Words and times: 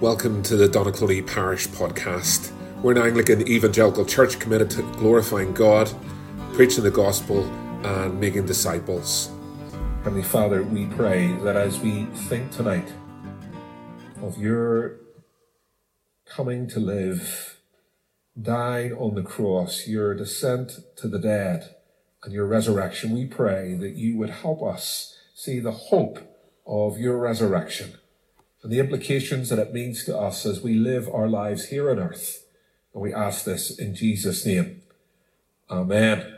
Welcome 0.00 0.44
to 0.44 0.54
the 0.54 0.68
Donaghcloney 0.68 1.26
Parish 1.26 1.66
Podcast. 1.66 2.52
We're 2.82 2.92
an 2.92 2.98
Anglican 2.98 3.48
evangelical 3.48 4.04
church 4.04 4.38
committed 4.38 4.70
to 4.70 4.82
glorifying 4.92 5.52
God, 5.52 5.90
preaching 6.52 6.84
the 6.84 6.90
gospel, 6.92 7.42
and 7.84 8.20
making 8.20 8.46
disciples. 8.46 9.28
Heavenly 10.04 10.22
Father, 10.22 10.62
we 10.62 10.86
pray 10.86 11.32
that 11.42 11.56
as 11.56 11.80
we 11.80 12.04
think 12.28 12.52
tonight 12.52 12.92
of 14.22 14.38
your 14.38 15.00
coming 16.26 16.68
to 16.68 16.78
live, 16.78 17.58
dying 18.40 18.92
on 18.92 19.16
the 19.16 19.24
cross, 19.24 19.88
your 19.88 20.14
descent 20.14 20.78
to 20.98 21.08
the 21.08 21.18
dead, 21.18 21.74
and 22.22 22.32
your 22.32 22.46
resurrection, 22.46 23.14
we 23.14 23.26
pray 23.26 23.74
that 23.74 23.96
you 23.96 24.16
would 24.16 24.30
help 24.30 24.62
us 24.62 25.16
see 25.34 25.58
the 25.58 25.72
hope 25.72 26.20
of 26.68 26.98
your 26.98 27.18
resurrection 27.18 27.94
and 28.62 28.72
the 28.72 28.80
implications 28.80 29.48
that 29.48 29.58
it 29.58 29.72
means 29.72 30.04
to 30.04 30.16
us 30.16 30.44
as 30.44 30.62
we 30.62 30.74
live 30.74 31.08
our 31.08 31.28
lives 31.28 31.66
here 31.66 31.90
on 31.90 31.98
earth. 31.98 32.44
And 32.92 33.02
we 33.02 33.14
ask 33.14 33.44
this 33.44 33.78
in 33.78 33.94
Jesus' 33.94 34.44
name. 34.44 34.82
Amen. 35.70 36.34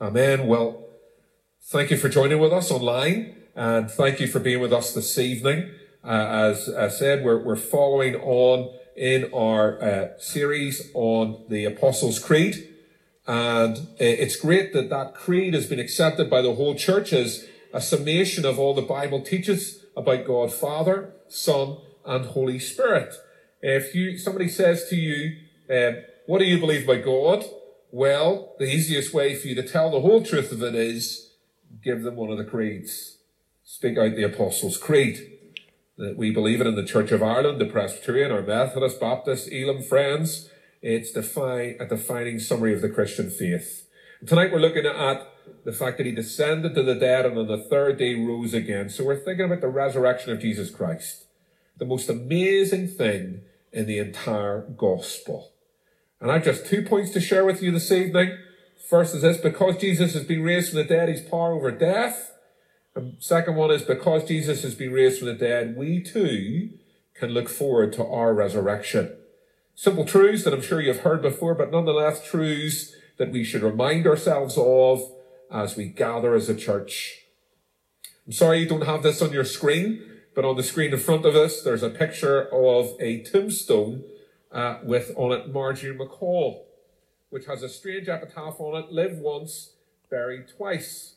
Amen. 0.00 0.46
Well, 0.46 0.84
thank 1.62 1.90
you 1.90 1.96
for 1.96 2.08
joining 2.08 2.38
with 2.38 2.52
us 2.52 2.70
online 2.70 3.36
and 3.54 3.90
thank 3.90 4.20
you 4.20 4.26
for 4.26 4.40
being 4.40 4.60
with 4.60 4.72
us 4.72 4.92
this 4.92 5.18
evening. 5.18 5.70
Uh, 6.04 6.08
as 6.08 6.68
I 6.68 6.88
said, 6.88 7.24
we're, 7.24 7.42
we're 7.42 7.56
following 7.56 8.14
on 8.16 8.74
in 8.96 9.32
our 9.32 9.82
uh, 9.82 10.18
series 10.18 10.90
on 10.94 11.44
the 11.48 11.64
Apostles' 11.64 12.18
Creed. 12.18 12.68
And 13.26 13.88
it's 13.98 14.36
great 14.36 14.72
that 14.72 14.90
that 14.90 15.14
creed 15.14 15.54
has 15.54 15.66
been 15.66 15.78
accepted 15.78 16.30
by 16.30 16.40
the 16.40 16.54
whole 16.54 16.74
church 16.74 17.12
as 17.12 17.46
a 17.74 17.80
summation 17.80 18.46
of 18.46 18.58
all 18.58 18.74
the 18.74 18.82
Bible 18.82 19.20
teaches 19.20 19.84
about 19.96 20.24
God 20.24 20.52
Father, 20.52 21.12
Son, 21.28 21.78
and 22.04 22.26
Holy 22.26 22.58
Spirit. 22.58 23.14
If 23.60 23.94
you 23.94 24.18
somebody 24.18 24.48
says 24.48 24.88
to 24.88 24.96
you, 24.96 25.36
um, 25.70 26.02
"What 26.26 26.38
do 26.38 26.44
you 26.44 26.58
believe 26.58 26.88
about 26.88 27.04
God?" 27.04 27.44
Well, 27.90 28.54
the 28.58 28.66
easiest 28.66 29.14
way 29.14 29.34
for 29.34 29.48
you 29.48 29.54
to 29.54 29.62
tell 29.62 29.90
the 29.90 30.00
whole 30.00 30.22
truth 30.22 30.52
of 30.52 30.62
it 30.62 30.74
is 30.74 31.32
give 31.82 32.02
them 32.02 32.16
one 32.16 32.30
of 32.30 32.38
the 32.38 32.44
creeds. 32.44 33.18
Speak 33.64 33.98
out 33.98 34.14
the 34.14 34.24
Apostles' 34.24 34.76
Creed. 34.76 35.38
That 35.96 36.16
we 36.16 36.30
believe 36.30 36.60
it 36.60 36.66
in 36.66 36.76
the 36.76 36.84
Church 36.84 37.10
of 37.10 37.22
Ireland, 37.22 37.60
the 37.60 37.66
Presbyterian, 37.66 38.30
our 38.30 38.42
Methodist, 38.42 39.00
Baptist, 39.00 39.50
Elim 39.50 39.82
Friends. 39.82 40.48
It's 40.80 41.10
defi- 41.10 41.76
a 41.80 41.86
defining 41.86 42.38
summary 42.38 42.72
of 42.72 42.82
the 42.82 42.88
Christian 42.88 43.30
faith. 43.30 43.88
Tonight 44.26 44.52
we're 44.52 44.60
looking 44.60 44.86
at 44.86 45.26
the 45.64 45.72
fact 45.72 45.98
that 45.98 46.06
he 46.06 46.12
descended 46.12 46.74
to 46.74 46.82
the 46.82 46.94
dead 46.94 47.26
and 47.26 47.38
on 47.38 47.46
the 47.46 47.58
third 47.58 47.98
day 47.98 48.14
rose 48.14 48.54
again. 48.54 48.88
So 48.88 49.04
we're 49.04 49.18
thinking 49.18 49.46
about 49.46 49.60
the 49.60 49.68
resurrection 49.68 50.32
of 50.32 50.40
Jesus 50.40 50.70
Christ, 50.70 51.26
the 51.78 51.84
most 51.84 52.08
amazing 52.08 52.88
thing 52.88 53.42
in 53.72 53.86
the 53.86 53.98
entire 53.98 54.60
gospel. 54.60 55.52
And 56.20 56.30
I've 56.30 56.44
just 56.44 56.66
two 56.66 56.82
points 56.82 57.10
to 57.12 57.20
share 57.20 57.44
with 57.44 57.62
you 57.62 57.70
this 57.70 57.92
evening. 57.92 58.36
First 58.88 59.14
is 59.14 59.22
this, 59.22 59.36
because 59.36 59.76
Jesus 59.76 60.14
has 60.14 60.24
been 60.24 60.42
raised 60.42 60.70
from 60.70 60.78
the 60.78 60.84
dead, 60.84 61.08
he's 61.08 61.20
power 61.20 61.52
over 61.52 61.70
death. 61.70 62.32
And 62.94 63.16
second 63.20 63.54
one 63.54 63.70
is 63.70 63.82
because 63.82 64.24
Jesus 64.24 64.62
has 64.62 64.74
been 64.74 64.92
raised 64.92 65.18
from 65.18 65.28
the 65.28 65.34
dead, 65.34 65.76
we 65.76 66.02
too 66.02 66.70
can 67.14 67.30
look 67.30 67.48
forward 67.48 67.92
to 67.94 68.06
our 68.06 68.32
resurrection. 68.32 69.14
Simple 69.74 70.04
truths 70.04 70.42
that 70.44 70.52
I'm 70.52 70.62
sure 70.62 70.80
you've 70.80 71.00
heard 71.00 71.22
before, 71.22 71.54
but 71.54 71.70
nonetheless 71.70 72.26
truths 72.26 72.94
that 73.18 73.30
we 73.30 73.44
should 73.44 73.62
remind 73.62 74.06
ourselves 74.06 74.56
of 74.56 75.02
as 75.50 75.76
we 75.76 75.88
gather 75.88 76.34
as 76.34 76.48
a 76.48 76.54
church. 76.54 77.24
I'm 78.26 78.32
sorry 78.32 78.60
you 78.60 78.68
don't 78.68 78.84
have 78.84 79.02
this 79.02 79.22
on 79.22 79.32
your 79.32 79.44
screen, 79.44 80.02
but 80.34 80.44
on 80.44 80.56
the 80.56 80.62
screen 80.62 80.92
in 80.92 80.98
front 80.98 81.24
of 81.24 81.34
us, 81.34 81.62
there's 81.62 81.82
a 81.82 81.90
picture 81.90 82.42
of 82.52 82.94
a 83.00 83.22
tombstone 83.22 84.04
uh, 84.52 84.78
with 84.82 85.12
on 85.16 85.32
it 85.32 85.52
Marjorie 85.52 85.96
McCall, 85.96 86.64
which 87.30 87.46
has 87.46 87.62
a 87.62 87.68
strange 87.68 88.08
epitaph 88.08 88.60
on 88.60 88.82
it, 88.82 88.92
live 88.92 89.18
once, 89.18 89.72
buried 90.10 90.46
twice. 90.56 91.16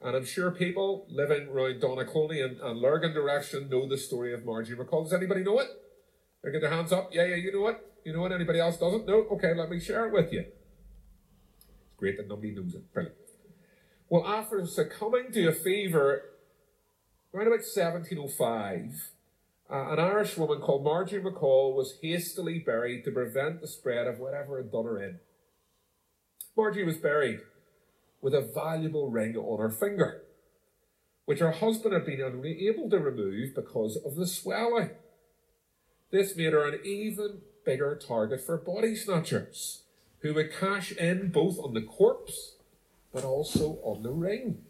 And 0.00 0.16
I'm 0.16 0.24
sure 0.24 0.50
people 0.50 1.06
living 1.08 1.48
around 1.48 1.80
Donaghcloney 1.80 2.44
and, 2.44 2.60
and 2.60 2.80
Lurgan 2.80 3.12
direction 3.12 3.68
know 3.68 3.88
the 3.88 3.96
story 3.96 4.34
of 4.34 4.44
Margie 4.44 4.74
McCall. 4.74 5.04
Does 5.04 5.12
anybody 5.12 5.44
know 5.44 5.60
it? 5.60 5.68
They 6.42 6.50
get 6.50 6.60
their 6.60 6.70
hands 6.70 6.92
up. 6.92 7.10
Yeah, 7.12 7.26
yeah, 7.26 7.36
you 7.36 7.52
know 7.52 7.68
it. 7.68 7.78
You 8.04 8.12
know 8.12 8.24
it. 8.26 8.32
Anybody 8.32 8.58
else 8.58 8.78
doesn't? 8.78 9.06
No? 9.06 9.26
Okay, 9.32 9.54
let 9.54 9.70
me 9.70 9.78
share 9.78 10.06
it 10.06 10.12
with 10.12 10.32
you. 10.32 10.40
It's 10.40 11.96
great 11.96 12.16
that 12.16 12.28
nobody 12.28 12.50
knows 12.50 12.74
it. 12.74 12.92
Brilliant. 12.92 13.16
Well, 14.12 14.26
after 14.26 14.66
succumbing 14.66 15.32
to 15.32 15.48
a 15.48 15.52
fever 15.52 16.24
around 17.32 17.46
about 17.46 17.64
1705, 17.64 19.10
uh, 19.70 19.90
an 19.90 19.98
Irish 19.98 20.36
woman 20.36 20.60
called 20.60 20.84
Marjorie 20.84 21.22
McCall 21.22 21.74
was 21.74 21.96
hastily 22.02 22.58
buried 22.58 23.06
to 23.06 23.10
prevent 23.10 23.62
the 23.62 23.66
spread 23.66 24.06
of 24.06 24.18
whatever 24.18 24.58
had 24.58 24.70
done 24.70 24.84
her 24.84 25.02
in. 25.02 25.20
Marjorie 26.54 26.84
was 26.84 26.98
buried 26.98 27.40
with 28.20 28.34
a 28.34 28.42
valuable 28.42 29.08
ring 29.08 29.34
on 29.34 29.58
her 29.58 29.70
finger, 29.70 30.24
which 31.24 31.38
her 31.38 31.52
husband 31.52 31.94
had 31.94 32.04
been 32.04 32.20
unable 32.20 32.90
to 32.90 32.98
remove 32.98 33.54
because 33.54 33.96
of 33.96 34.16
the 34.16 34.26
swelling. 34.26 34.90
This 36.10 36.36
made 36.36 36.52
her 36.52 36.68
an 36.68 36.80
even 36.84 37.40
bigger 37.64 37.96
target 37.96 38.42
for 38.42 38.58
body 38.58 38.94
snatchers, 38.94 39.84
who 40.18 40.34
would 40.34 40.52
cash 40.52 40.92
in 40.92 41.30
both 41.30 41.58
on 41.58 41.72
the 41.72 41.80
corpse 41.80 42.56
but 43.12 43.24
also 43.24 43.78
on 43.82 44.02
the 44.02 44.10
ring. 44.10 44.64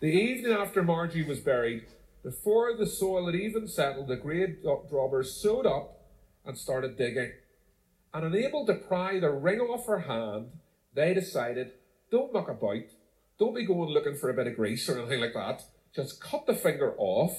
The 0.00 0.08
evening 0.08 0.52
after 0.52 0.82
Margie 0.82 1.22
was 1.22 1.40
buried, 1.40 1.86
before 2.22 2.76
the 2.76 2.86
soil 2.86 3.26
had 3.26 3.34
even 3.34 3.68
settled, 3.68 4.08
the 4.08 4.16
grave 4.16 4.58
robbers 4.90 5.32
sewed 5.32 5.66
up 5.66 6.00
and 6.44 6.56
started 6.56 6.96
digging. 6.96 7.32
And 8.12 8.24
unable 8.24 8.66
to 8.66 8.74
pry 8.74 9.20
the 9.20 9.30
ring 9.30 9.60
off 9.60 9.86
her 9.86 10.00
hand, 10.00 10.48
they 10.94 11.14
decided, 11.14 11.72
don't 12.10 12.32
muck 12.32 12.48
about, 12.48 12.84
don't 13.38 13.54
be 13.54 13.64
going 13.64 13.90
looking 13.90 14.16
for 14.16 14.28
a 14.30 14.34
bit 14.34 14.48
of 14.48 14.56
grease 14.56 14.88
or 14.88 14.98
anything 14.98 15.20
like 15.20 15.34
that. 15.34 15.62
Just 15.94 16.20
cut 16.20 16.46
the 16.46 16.54
finger 16.54 16.94
off 16.98 17.32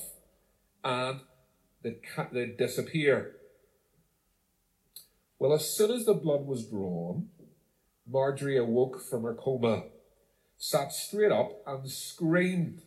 and 0.84 1.20
they'd, 1.84 2.00
they'd 2.32 2.58
disappear. 2.58 3.36
Well, 5.38 5.54
as 5.54 5.70
soon 5.70 5.92
as 5.92 6.06
the 6.06 6.14
blood 6.14 6.46
was 6.46 6.66
drawn, 6.66 7.30
Marjorie 8.12 8.58
awoke 8.58 9.02
from 9.02 9.24
her 9.24 9.34
coma, 9.34 9.84
sat 10.58 10.92
straight 10.92 11.32
up, 11.32 11.62
and 11.66 11.90
screamed. 11.90 12.82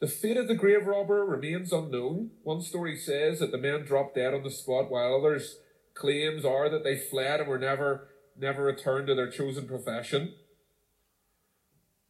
The 0.00 0.06
fate 0.06 0.36
of 0.36 0.48
the 0.48 0.54
grave 0.54 0.86
robber 0.86 1.24
remains 1.24 1.72
unknown. 1.72 2.30
One 2.42 2.60
story 2.60 2.96
says 2.96 3.38
that 3.38 3.52
the 3.52 3.58
men 3.58 3.84
dropped 3.84 4.16
dead 4.16 4.34
on 4.34 4.42
the 4.42 4.50
spot, 4.50 4.90
while 4.90 5.14
others' 5.14 5.58
claims 5.94 6.44
are 6.44 6.68
that 6.68 6.82
they 6.82 6.96
fled 6.96 7.40
and 7.40 7.48
were 7.48 7.58
never, 7.58 8.08
never 8.36 8.64
returned 8.64 9.06
to 9.06 9.14
their 9.14 9.30
chosen 9.30 9.66
profession. 9.66 10.34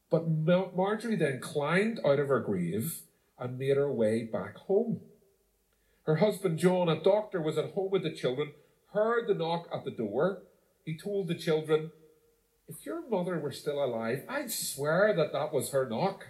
But 0.09 0.27
Marjorie 0.27 1.15
then 1.15 1.39
climbed 1.41 1.99
out 2.05 2.19
of 2.19 2.29
her 2.29 2.39
grave 2.39 3.01
and 3.37 3.57
made 3.57 3.77
her 3.77 3.91
way 3.91 4.23
back 4.23 4.55
home. 4.57 5.01
Her 6.03 6.17
husband 6.17 6.59
John, 6.59 6.87
a 6.87 7.01
doctor, 7.01 7.41
was 7.41 7.57
at 7.57 7.71
home 7.71 7.91
with 7.91 8.03
the 8.03 8.11
children, 8.11 8.53
heard 8.93 9.27
the 9.27 9.33
knock 9.33 9.67
at 9.73 9.83
the 9.83 9.91
door, 9.91 10.43
he 10.85 10.95
told 10.95 11.27
the 11.27 11.35
children, 11.35 11.91
If 12.67 12.85
your 12.85 13.07
mother 13.09 13.39
were 13.39 13.51
still 13.51 13.83
alive, 13.83 14.23
I'd 14.29 14.51
swear 14.51 15.13
that 15.15 15.33
that 15.33 15.51
was 15.51 15.71
her 15.71 15.89
knock. 15.89 16.27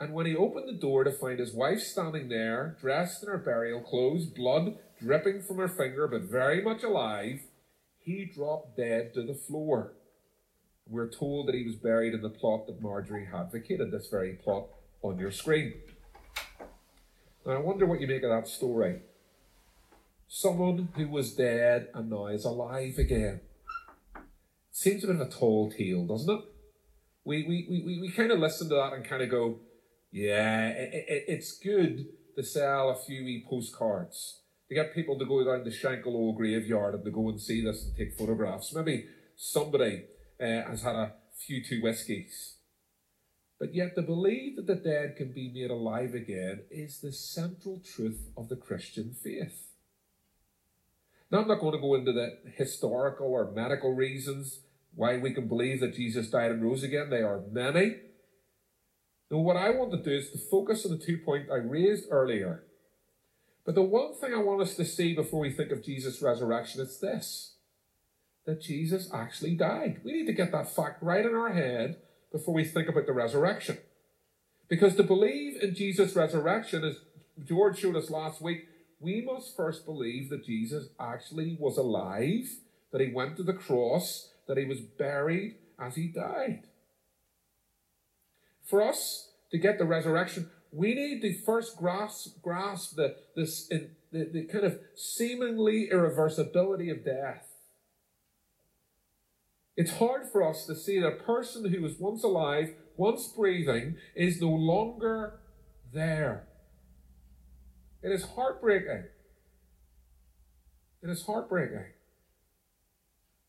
And 0.00 0.12
when 0.12 0.26
he 0.26 0.36
opened 0.36 0.68
the 0.68 0.80
door 0.80 1.04
to 1.04 1.12
find 1.12 1.38
his 1.38 1.54
wife 1.54 1.80
standing 1.80 2.28
there, 2.28 2.76
dressed 2.80 3.22
in 3.22 3.28
her 3.28 3.38
burial 3.38 3.80
clothes, 3.80 4.26
blood 4.26 4.76
dripping 5.00 5.42
from 5.42 5.58
her 5.58 5.68
finger, 5.68 6.08
but 6.08 6.22
very 6.22 6.60
much 6.60 6.82
alive, 6.82 7.40
he 8.00 8.24
dropped 8.24 8.76
dead 8.76 9.14
to 9.14 9.22
the 9.22 9.34
floor. 9.34 9.92
We're 10.88 11.08
told 11.08 11.46
that 11.48 11.54
he 11.54 11.64
was 11.64 11.76
buried 11.76 12.12
in 12.12 12.20
the 12.20 12.28
plot 12.28 12.66
that 12.66 12.82
Marjorie 12.82 13.26
had 13.26 13.52
vacated, 13.52 13.90
this 13.90 14.08
very 14.08 14.34
plot 14.34 14.66
on 15.02 15.18
your 15.18 15.30
screen. 15.30 15.74
Now, 17.46 17.52
I 17.52 17.58
wonder 17.58 17.86
what 17.86 18.00
you 18.00 18.06
make 18.06 18.22
of 18.24 18.30
that 18.30 18.48
story. 18.48 19.00
Someone 20.36 20.88
who 20.96 21.06
was 21.06 21.32
dead 21.36 21.90
and 21.94 22.10
now 22.10 22.26
is 22.26 22.44
alive 22.44 22.98
again. 22.98 23.40
Seems 24.72 25.04
a 25.04 25.06
bit 25.06 25.14
of 25.14 25.28
a 25.28 25.30
tall 25.30 25.70
tale, 25.70 26.04
doesn't 26.08 26.28
it? 26.28 26.44
We, 27.24 27.44
we, 27.44 27.84
we, 27.86 28.00
we 28.00 28.10
kind 28.10 28.32
of 28.32 28.40
listen 28.40 28.68
to 28.70 28.74
that 28.74 28.94
and 28.94 29.08
kind 29.08 29.22
of 29.22 29.30
go, 29.30 29.60
yeah, 30.10 30.70
it, 30.70 30.90
it, 30.92 31.24
it's 31.28 31.56
good 31.58 32.06
to 32.34 32.42
sell 32.42 32.90
a 32.90 32.96
few 32.96 33.24
wee 33.24 33.46
postcards, 33.48 34.40
to 34.68 34.74
get 34.74 34.92
people 34.92 35.16
to 35.20 35.24
go 35.24 35.44
down 35.44 35.62
to 35.62 35.70
Shankill 35.70 36.06
Old 36.08 36.36
Graveyard 36.36 36.94
and 36.94 37.04
to 37.04 37.12
go 37.12 37.28
and 37.28 37.40
see 37.40 37.64
this 37.64 37.84
and 37.84 37.96
take 37.96 38.18
photographs. 38.18 38.74
Maybe 38.74 39.06
somebody 39.36 40.02
uh, 40.42 40.68
has 40.68 40.82
had 40.82 40.96
a 40.96 41.12
few 41.46 41.62
too 41.64 41.80
whiskies. 41.80 42.56
But 43.60 43.72
yet, 43.72 43.94
to 43.94 44.02
believe 44.02 44.56
that 44.56 44.66
the 44.66 44.74
dead 44.74 45.14
can 45.16 45.32
be 45.32 45.52
made 45.54 45.70
alive 45.70 46.12
again 46.12 46.64
is 46.72 47.00
the 47.00 47.12
central 47.12 47.78
truth 47.78 48.30
of 48.36 48.48
the 48.48 48.56
Christian 48.56 49.14
faith. 49.22 49.70
Now, 51.34 51.40
I'm 51.40 51.48
not 51.48 51.58
going 51.58 51.72
to 51.72 51.80
go 51.80 51.96
into 51.96 52.12
the 52.12 52.38
historical 52.56 53.26
or 53.26 53.50
medical 53.50 53.92
reasons 53.92 54.60
why 54.94 55.16
we 55.16 55.34
can 55.34 55.48
believe 55.48 55.80
that 55.80 55.96
Jesus 55.96 56.30
died 56.30 56.52
and 56.52 56.62
rose 56.62 56.84
again. 56.84 57.10
They 57.10 57.22
are 57.22 57.42
many. 57.50 57.96
No, 59.32 59.38
what 59.38 59.56
I 59.56 59.70
want 59.70 59.90
to 59.90 59.96
do 60.00 60.16
is 60.16 60.30
to 60.30 60.38
focus 60.38 60.86
on 60.86 60.92
the 60.92 61.04
two 61.04 61.18
points 61.18 61.50
I 61.50 61.56
raised 61.56 62.04
earlier. 62.08 62.62
But 63.66 63.74
the 63.74 63.82
one 63.82 64.14
thing 64.14 64.32
I 64.32 64.44
want 64.44 64.62
us 64.62 64.76
to 64.76 64.84
see 64.84 65.12
before 65.12 65.40
we 65.40 65.50
think 65.50 65.72
of 65.72 65.82
Jesus' 65.82 66.22
resurrection 66.22 66.80
is 66.80 67.00
this 67.00 67.54
that 68.46 68.62
Jesus 68.62 69.10
actually 69.12 69.56
died. 69.56 70.02
We 70.04 70.12
need 70.12 70.26
to 70.26 70.32
get 70.32 70.52
that 70.52 70.72
fact 70.72 71.02
right 71.02 71.26
in 71.26 71.34
our 71.34 71.52
head 71.52 71.96
before 72.30 72.54
we 72.54 72.62
think 72.62 72.88
about 72.88 73.06
the 73.06 73.12
resurrection. 73.12 73.78
Because 74.68 74.94
to 74.94 75.02
believe 75.02 75.60
in 75.60 75.74
Jesus' 75.74 76.14
resurrection, 76.14 76.84
as 76.84 76.98
George 77.44 77.80
showed 77.80 77.96
us 77.96 78.08
last 78.08 78.40
week, 78.40 78.68
we 79.00 79.20
must 79.20 79.56
first 79.56 79.84
believe 79.84 80.30
that 80.30 80.44
Jesus 80.44 80.88
actually 80.98 81.56
was 81.58 81.76
alive, 81.76 82.48
that 82.92 83.00
he 83.00 83.12
went 83.12 83.36
to 83.36 83.42
the 83.42 83.52
cross, 83.52 84.30
that 84.46 84.56
he 84.56 84.64
was 84.64 84.80
buried 84.80 85.56
as 85.78 85.96
he 85.96 86.08
died. 86.08 86.64
For 88.64 88.82
us 88.82 89.30
to 89.50 89.58
get 89.58 89.78
the 89.78 89.84
resurrection, 89.84 90.50
we 90.72 90.94
need 90.94 91.20
to 91.22 91.38
first 91.42 91.76
grasp, 91.76 92.42
grasp 92.42 92.96
the, 92.96 93.16
this, 93.36 93.68
the, 93.68 93.90
the 94.12 94.44
kind 94.44 94.64
of 94.64 94.78
seemingly 94.94 95.88
irreversibility 95.92 96.90
of 96.90 97.04
death. 97.04 97.46
It's 99.76 99.98
hard 99.98 100.28
for 100.30 100.48
us 100.48 100.66
to 100.66 100.74
see 100.74 101.00
that 101.00 101.06
a 101.06 101.22
person 101.22 101.70
who 101.70 101.82
was 101.82 101.98
once 101.98 102.22
alive, 102.22 102.74
once 102.96 103.26
breathing, 103.28 103.96
is 104.14 104.40
no 104.40 104.50
longer 104.50 105.40
there. 105.92 106.46
It 108.04 108.12
is 108.12 108.22
heartbreaking. 108.22 109.04
It 111.02 111.08
is 111.08 111.24
heartbreaking. 111.24 111.86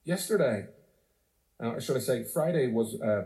Yesterday, 0.06 0.68
uh, 1.60 1.78
should 1.81 1.98
I 1.98 2.00
say, 2.00 2.24
Friday 2.24 2.68
was 2.68 3.00
uh, 3.02 3.25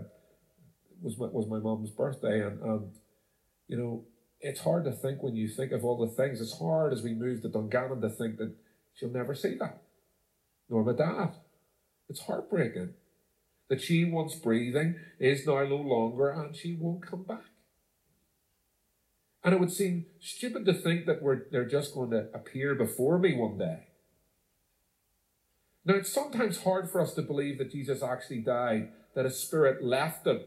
was 1.03 1.19
my, 1.19 1.27
was 1.27 1.47
my 1.47 1.59
mom's 1.59 1.91
birthday, 1.91 2.43
and, 2.43 2.59
and 2.63 2.91
you 3.67 3.77
know 3.77 4.05
it's 4.41 4.61
hard 4.61 4.85
to 4.85 4.91
think 4.91 5.21
when 5.21 5.35
you 5.35 5.47
think 5.47 5.71
of 5.71 5.85
all 5.85 5.97
the 5.97 6.11
things. 6.11 6.41
It's 6.41 6.57
hard 6.57 6.93
as 6.93 7.03
we 7.03 7.13
move 7.13 7.43
to 7.43 7.49
Dungannon 7.49 8.01
to 8.01 8.09
think 8.09 8.37
that 8.37 8.55
she'll 8.95 9.11
never 9.11 9.35
see 9.35 9.53
that, 9.59 9.83
nor 10.67 10.83
my 10.83 10.93
dad. 10.93 11.33
It's 12.09 12.21
heartbreaking 12.21 12.95
that 13.67 13.81
she, 13.81 14.03
once 14.03 14.33
breathing, 14.33 14.95
is 15.19 15.45
now 15.45 15.63
no 15.63 15.75
longer, 15.75 16.31
and 16.31 16.55
she 16.55 16.73
won't 16.73 17.05
come 17.05 17.21
back. 17.21 17.48
And 19.43 19.53
it 19.53 19.59
would 19.59 19.71
seem 19.71 20.05
stupid 20.19 20.65
to 20.65 20.73
think 20.73 21.05
that 21.05 21.21
we're, 21.21 21.49
they're 21.51 21.67
just 21.67 21.93
going 21.93 22.11
to 22.11 22.27
appear 22.33 22.75
before 22.75 23.17
me 23.17 23.35
one 23.35 23.57
day. 23.57 23.87
Now, 25.85 25.95
it's 25.95 26.11
sometimes 26.11 26.63
hard 26.63 26.89
for 26.89 26.99
us 26.99 27.13
to 27.13 27.21
believe 27.21 27.57
that 27.57 27.71
Jesus 27.71 28.03
actually 28.03 28.41
died, 28.41 28.89
that 29.15 29.25
his 29.25 29.39
spirit 29.39 29.83
left 29.83 30.27
him, 30.27 30.41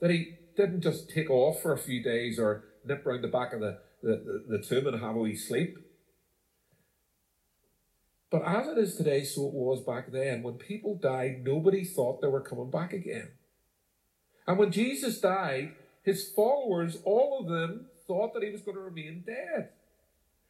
that 0.00 0.10
he 0.10 0.34
didn't 0.56 0.82
just 0.82 1.08
take 1.08 1.30
off 1.30 1.62
for 1.62 1.72
a 1.72 1.78
few 1.78 2.02
days 2.02 2.38
or 2.38 2.64
nip 2.84 3.04
round 3.06 3.24
the 3.24 3.28
back 3.28 3.52
of 3.52 3.60
the, 3.60 3.78
the, 4.02 4.44
the, 4.48 4.58
the 4.58 4.62
tomb 4.62 4.86
and 4.86 5.00
have 5.00 5.16
a 5.16 5.18
wee 5.18 5.34
sleep. 5.34 5.78
But 8.30 8.42
as 8.44 8.68
it 8.68 8.78
is 8.78 8.96
today, 8.96 9.24
so 9.24 9.46
it 9.46 9.54
was 9.54 9.80
back 9.80 10.12
then. 10.12 10.42
When 10.42 10.54
people 10.54 10.94
died, 10.94 11.42
nobody 11.42 11.84
thought 11.84 12.20
they 12.20 12.28
were 12.28 12.40
coming 12.40 12.70
back 12.70 12.92
again. 12.92 13.30
And 14.46 14.56
when 14.56 14.70
Jesus 14.70 15.20
died, 15.20 15.72
his 16.02 16.30
followers, 16.30 16.98
all 17.04 17.40
of 17.40 17.48
them, 17.48 17.86
thought 18.06 18.34
that 18.34 18.42
he 18.42 18.50
was 18.50 18.62
going 18.62 18.76
to 18.76 18.82
remain 18.82 19.22
dead. 19.26 19.70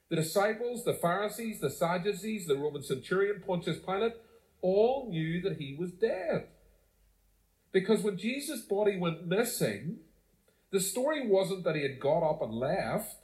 The 0.08 0.16
disciples, 0.16 0.84
the 0.84 0.94
Pharisees, 0.94 1.60
the 1.60 1.70
Sadducees, 1.70 2.46
the 2.46 2.56
Roman 2.56 2.82
centurion, 2.82 3.42
Pontius 3.46 3.78
Pilate, 3.78 4.14
all 4.62 5.08
knew 5.08 5.40
that 5.42 5.58
he 5.58 5.76
was 5.78 5.92
dead. 5.92 6.48
Because 7.72 8.02
when 8.02 8.18
Jesus' 8.18 8.62
body 8.62 8.96
went 8.96 9.26
missing, 9.26 9.98
the 10.70 10.80
story 10.80 11.26
wasn't 11.26 11.64
that 11.64 11.76
he 11.76 11.82
had 11.82 12.00
got 12.00 12.28
up 12.28 12.42
and 12.42 12.52
left. 12.52 13.16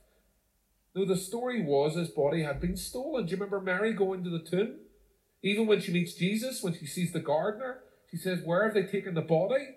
No, 0.94 1.04
the 1.04 1.16
story 1.16 1.62
was 1.62 1.94
his 1.94 2.08
body 2.08 2.42
had 2.42 2.60
been 2.60 2.76
stolen. 2.76 3.26
Do 3.26 3.30
you 3.30 3.36
remember 3.36 3.60
Mary 3.60 3.92
going 3.92 4.24
to 4.24 4.30
the 4.30 4.38
tomb? 4.38 4.76
Even 5.42 5.66
when 5.66 5.80
she 5.80 5.92
meets 5.92 6.14
Jesus, 6.14 6.62
when 6.62 6.74
she 6.74 6.86
sees 6.86 7.12
the 7.12 7.20
gardener, 7.20 7.80
she 8.10 8.16
says, 8.16 8.40
Where 8.44 8.64
have 8.64 8.74
they 8.74 8.84
taken 8.84 9.14
the 9.14 9.20
body? 9.20 9.76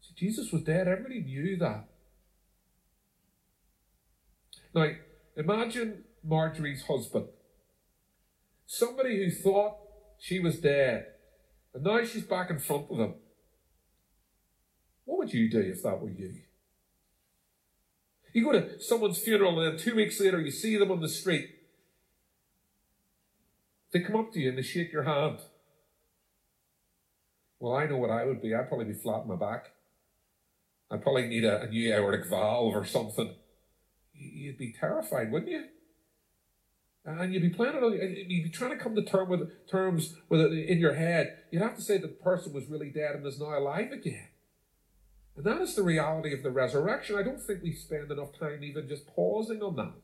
See, 0.00 0.09
Jesus 0.20 0.52
was 0.52 0.62
dead. 0.64 0.86
Everybody 0.86 1.22
knew 1.22 1.56
that. 1.56 1.84
Now, 4.74 4.90
imagine 5.34 6.04
Marjorie's 6.22 6.82
husband. 6.82 7.28
Somebody 8.66 9.16
who 9.16 9.30
thought 9.30 9.78
she 10.18 10.38
was 10.38 10.60
dead, 10.60 11.06
and 11.72 11.82
now 11.82 12.04
she's 12.04 12.24
back 12.24 12.50
in 12.50 12.58
front 12.58 12.90
of 12.90 12.98
him. 12.98 13.14
What 15.06 15.16
would 15.20 15.32
you 15.32 15.50
do 15.50 15.60
if 15.60 15.82
that 15.84 16.02
were 16.02 16.10
you? 16.10 16.34
You 18.34 18.44
go 18.44 18.52
to 18.52 18.78
someone's 18.78 19.18
funeral 19.18 19.58
and 19.58 19.72
then 19.72 19.84
two 19.84 19.96
weeks 19.96 20.20
later 20.20 20.38
you 20.38 20.50
see 20.50 20.76
them 20.76 20.90
on 20.90 21.00
the 21.00 21.08
street. 21.08 21.48
They 23.90 24.00
come 24.00 24.16
up 24.16 24.32
to 24.34 24.38
you 24.38 24.50
and 24.50 24.58
they 24.58 24.62
shake 24.62 24.92
your 24.92 25.02
hand. 25.02 25.38
Well, 27.58 27.74
I 27.74 27.86
know 27.86 27.96
what 27.96 28.10
I 28.10 28.26
would 28.26 28.40
be. 28.40 28.54
I'd 28.54 28.68
probably 28.68 28.84
be 28.84 28.94
flat 28.94 29.22
on 29.22 29.28
my 29.28 29.34
back. 29.34 29.72
I'd 30.90 31.02
probably 31.02 31.28
need 31.28 31.44
a, 31.44 31.62
a 31.62 31.68
new 31.68 31.92
aortic 31.92 32.26
valve 32.26 32.74
or 32.74 32.84
something. 32.84 33.34
You'd 34.12 34.58
be 34.58 34.72
terrified, 34.72 35.30
wouldn't 35.30 35.50
you? 35.50 35.64
And 37.04 37.32
you'd 37.32 37.42
be 37.42 37.50
planning 37.50 37.82
on, 37.82 37.92
uh, 37.92 38.04
you'd 38.04 38.44
be 38.44 38.50
trying 38.50 38.76
to 38.76 38.76
come 38.76 38.94
to 38.94 39.02
term 39.02 39.28
with, 39.28 39.66
terms 39.68 40.16
with 40.28 40.40
it 40.40 40.52
in 40.52 40.78
your 40.78 40.94
head. 40.94 41.38
You'd 41.50 41.62
have 41.62 41.76
to 41.76 41.82
say 41.82 41.96
the 41.96 42.08
person 42.08 42.52
was 42.52 42.68
really 42.68 42.90
dead 42.90 43.14
and 43.14 43.26
is 43.26 43.40
now 43.40 43.58
alive 43.58 43.90
again. 43.92 44.28
And 45.36 45.44
that 45.46 45.62
is 45.62 45.74
the 45.74 45.82
reality 45.82 46.34
of 46.34 46.42
the 46.42 46.50
resurrection. 46.50 47.16
I 47.16 47.22
don't 47.22 47.40
think 47.40 47.62
we 47.62 47.72
spend 47.72 48.10
enough 48.10 48.38
time 48.38 48.62
even 48.62 48.88
just 48.88 49.06
pausing 49.06 49.62
on 49.62 49.76
that. 49.76 49.94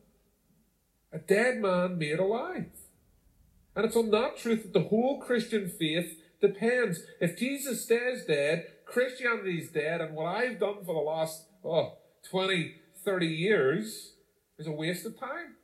A 1.12 1.18
dead 1.18 1.58
man 1.58 1.98
made 1.98 2.18
alive. 2.18 2.70
And 3.74 3.84
it's 3.84 3.96
on 3.96 4.10
that 4.12 4.38
truth 4.38 4.62
that 4.62 4.72
the 4.72 4.88
whole 4.88 5.20
Christian 5.20 5.68
faith 5.68 6.18
depends. 6.40 7.00
If 7.20 7.38
Jesus 7.38 7.84
stays 7.84 8.24
dead, 8.24 8.66
Christianity 8.86 9.58
is 9.58 9.68
dead, 9.68 10.00
and 10.00 10.14
what 10.14 10.26
I've 10.26 10.58
done 10.58 10.84
for 10.84 10.94
the 10.94 11.00
last 11.00 11.44
oh, 11.62 11.98
20, 12.30 12.76
30 13.04 13.26
years 13.26 14.14
is 14.58 14.66
a 14.66 14.72
waste 14.72 15.04
of 15.04 15.20
time. 15.20 15.56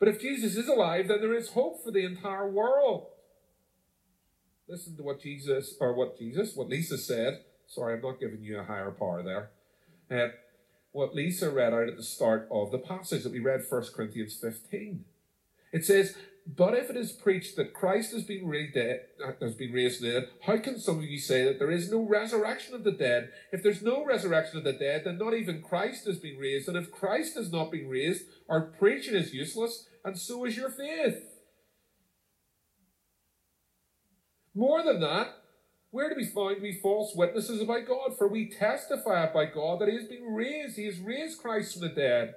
But 0.00 0.08
if 0.08 0.20
Jesus 0.20 0.56
is 0.56 0.66
alive, 0.66 1.06
then 1.06 1.20
there 1.20 1.36
is 1.36 1.50
hope 1.50 1.84
for 1.84 1.92
the 1.92 2.04
entire 2.04 2.50
world. 2.50 3.06
Listen 4.66 4.96
to 4.96 5.02
what 5.04 5.20
Jesus, 5.20 5.74
or 5.78 5.94
what 5.94 6.18
Jesus, 6.18 6.56
what 6.56 6.68
Lisa 6.68 6.98
said 6.98 7.42
Sorry, 7.72 7.94
I'm 7.94 8.02
not 8.02 8.20
giving 8.20 8.42
you 8.42 8.58
a 8.58 8.64
higher 8.64 8.90
power 8.90 9.22
there. 9.22 9.50
Uh, 10.10 10.32
what 10.90 11.14
Lisa 11.14 11.50
read 11.50 11.72
out 11.72 11.88
at 11.88 11.96
the 11.96 12.02
start 12.02 12.46
of 12.50 12.70
the 12.70 12.78
passage 12.78 13.22
that 13.22 13.32
we 13.32 13.38
read, 13.38 13.62
1 13.66 13.84
Corinthians 13.94 14.34
15. 14.34 15.06
It 15.72 15.86
says, 15.86 16.14
But 16.44 16.74
if 16.74 16.90
it 16.90 16.96
is 16.96 17.12
preached 17.12 17.56
that 17.56 17.72
Christ 17.72 18.12
has 18.12 18.24
been 18.24 18.48
raised 18.48 18.74
dead, 18.74 19.02
uh, 19.24 19.32
has 19.40 19.54
been 19.54 19.72
raised 19.72 20.02
dead, 20.02 20.28
how 20.42 20.58
can 20.58 20.78
some 20.78 20.98
of 20.98 21.04
you 21.04 21.18
say 21.18 21.44
that 21.44 21.58
there 21.58 21.70
is 21.70 21.90
no 21.90 22.02
resurrection 22.02 22.74
of 22.74 22.82
the 22.82 22.92
dead? 22.92 23.30
If 23.52 23.62
there's 23.62 23.82
no 23.82 24.04
resurrection 24.04 24.58
of 24.58 24.64
the 24.64 24.72
dead, 24.72 25.02
then 25.04 25.18
not 25.18 25.34
even 25.34 25.62
Christ 25.62 26.04
has 26.06 26.18
been 26.18 26.38
raised. 26.38 26.68
And 26.68 26.76
if 26.76 26.90
Christ 26.90 27.36
has 27.36 27.52
not 27.52 27.70
been 27.70 27.88
raised, 27.88 28.24
our 28.48 28.60
preaching 28.60 29.14
is 29.14 29.32
useless, 29.32 29.86
and 30.04 30.18
so 30.18 30.44
is 30.44 30.56
your 30.56 30.70
faith. 30.70 31.22
More 34.54 34.82
than 34.82 35.00
that, 35.00 35.28
where 35.92 36.08
do 36.08 36.16
we 36.16 36.26
find 36.26 36.60
we 36.60 36.80
false 36.82 37.14
witnesses 37.14 37.60
about 37.60 37.86
God? 37.86 38.16
For 38.18 38.26
we 38.26 38.48
testify 38.48 39.24
about 39.24 39.54
God 39.54 39.80
that 39.80 39.88
He 39.88 39.96
has 39.96 40.08
been 40.08 40.24
raised. 40.24 40.76
He 40.76 40.86
has 40.86 40.98
raised 40.98 41.40
Christ 41.40 41.74
from 41.74 41.82
the 41.82 41.94
dead. 41.94 42.34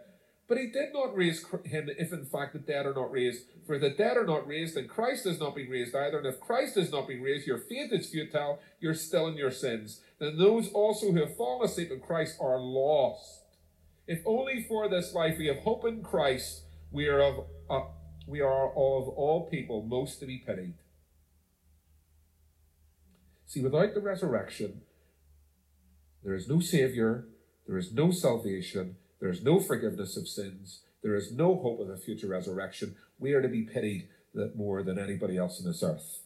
But 0.47 0.57
He 0.59 0.67
did 0.67 0.93
not 0.93 1.15
raise 1.15 1.43
Him 1.63 1.89
if 1.97 2.13
in 2.13 2.25
fact 2.25 2.53
the 2.53 2.59
dead 2.59 2.85
are 2.85 2.93
not 2.93 3.11
raised. 3.11 3.45
For 3.65 3.75
if 3.75 3.81
the 3.81 3.89
dead 3.89 4.17
are 4.17 4.25
not 4.25 4.47
raised, 4.47 4.75
then 4.75 4.87
Christ 4.87 5.25
has 5.25 5.39
not 5.39 5.55
been 5.55 5.69
raised 5.69 5.95
either. 5.95 6.19
And 6.19 6.27
if 6.27 6.39
Christ 6.39 6.75
has 6.75 6.91
not 6.91 7.07
been 7.07 7.21
raised, 7.21 7.47
your 7.47 7.57
faith 7.57 7.91
is 7.91 8.09
futile. 8.09 8.59
You're 8.79 8.93
still 8.93 9.27
in 9.27 9.37
your 9.37 9.51
sins. 9.51 10.01
Then 10.19 10.37
those 10.37 10.71
also 10.71 11.11
who 11.11 11.19
have 11.19 11.35
fallen 11.35 11.65
asleep 11.65 11.91
in 11.91 11.99
Christ 11.99 12.37
are 12.39 12.59
lost. 12.59 13.41
If 14.07 14.21
only 14.25 14.63
for 14.63 14.87
this 14.87 15.13
life 15.13 15.37
we 15.39 15.47
have 15.47 15.59
hope 15.59 15.83
in 15.85 16.03
Christ, 16.03 16.61
we 16.91 17.07
are 17.07 17.21
of, 17.21 17.45
uh, 17.69 17.81
we 18.27 18.39
are 18.39 18.69
of 18.69 19.07
all 19.09 19.47
people 19.49 19.81
most 19.81 20.19
to 20.19 20.27
be 20.27 20.37
pitied. 20.37 20.75
See, 23.47 23.61
without 23.61 23.93
the 23.93 24.01
resurrection, 24.01 24.81
there 26.23 26.35
is 26.35 26.47
no 26.47 26.59
Savior, 26.59 27.25
there 27.67 27.77
is 27.77 27.93
no 27.93 28.11
salvation, 28.11 28.97
there 29.19 29.29
is 29.29 29.43
no 29.43 29.59
forgiveness 29.59 30.17
of 30.17 30.27
sins, 30.27 30.81
there 31.03 31.15
is 31.15 31.31
no 31.31 31.55
hope 31.55 31.79
of 31.79 31.89
a 31.89 31.97
future 31.97 32.27
resurrection. 32.27 32.95
We 33.19 33.33
are 33.33 33.41
to 33.41 33.47
be 33.47 33.61
pitied 33.61 34.09
more 34.55 34.83
than 34.83 34.99
anybody 34.99 35.37
else 35.37 35.59
on 35.59 35.67
this 35.67 35.83
earth. 35.83 36.19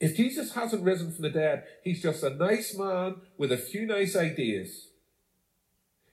If 0.00 0.16
Jesus 0.16 0.54
hasn't 0.54 0.82
risen 0.82 1.12
from 1.12 1.22
the 1.22 1.30
dead, 1.30 1.64
he's 1.82 2.02
just 2.02 2.22
a 2.22 2.30
nice 2.30 2.76
man 2.76 3.16
with 3.38 3.52
a 3.52 3.56
few 3.56 3.86
nice 3.86 4.16
ideas. 4.16 4.88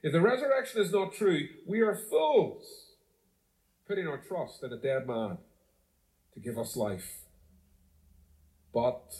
If 0.02 0.12
the 0.12 0.20
resurrection 0.20 0.80
is 0.80 0.92
not 0.92 1.14
true, 1.14 1.48
we 1.66 1.80
are 1.80 1.96
fools, 1.96 2.92
putting 3.86 4.06
our 4.06 4.18
trust 4.18 4.62
in 4.62 4.72
a 4.72 4.76
dead 4.76 5.06
man 5.06 5.38
to 6.34 6.40
give 6.40 6.58
us 6.58 6.76
life. 6.76 7.22
But 8.72 9.14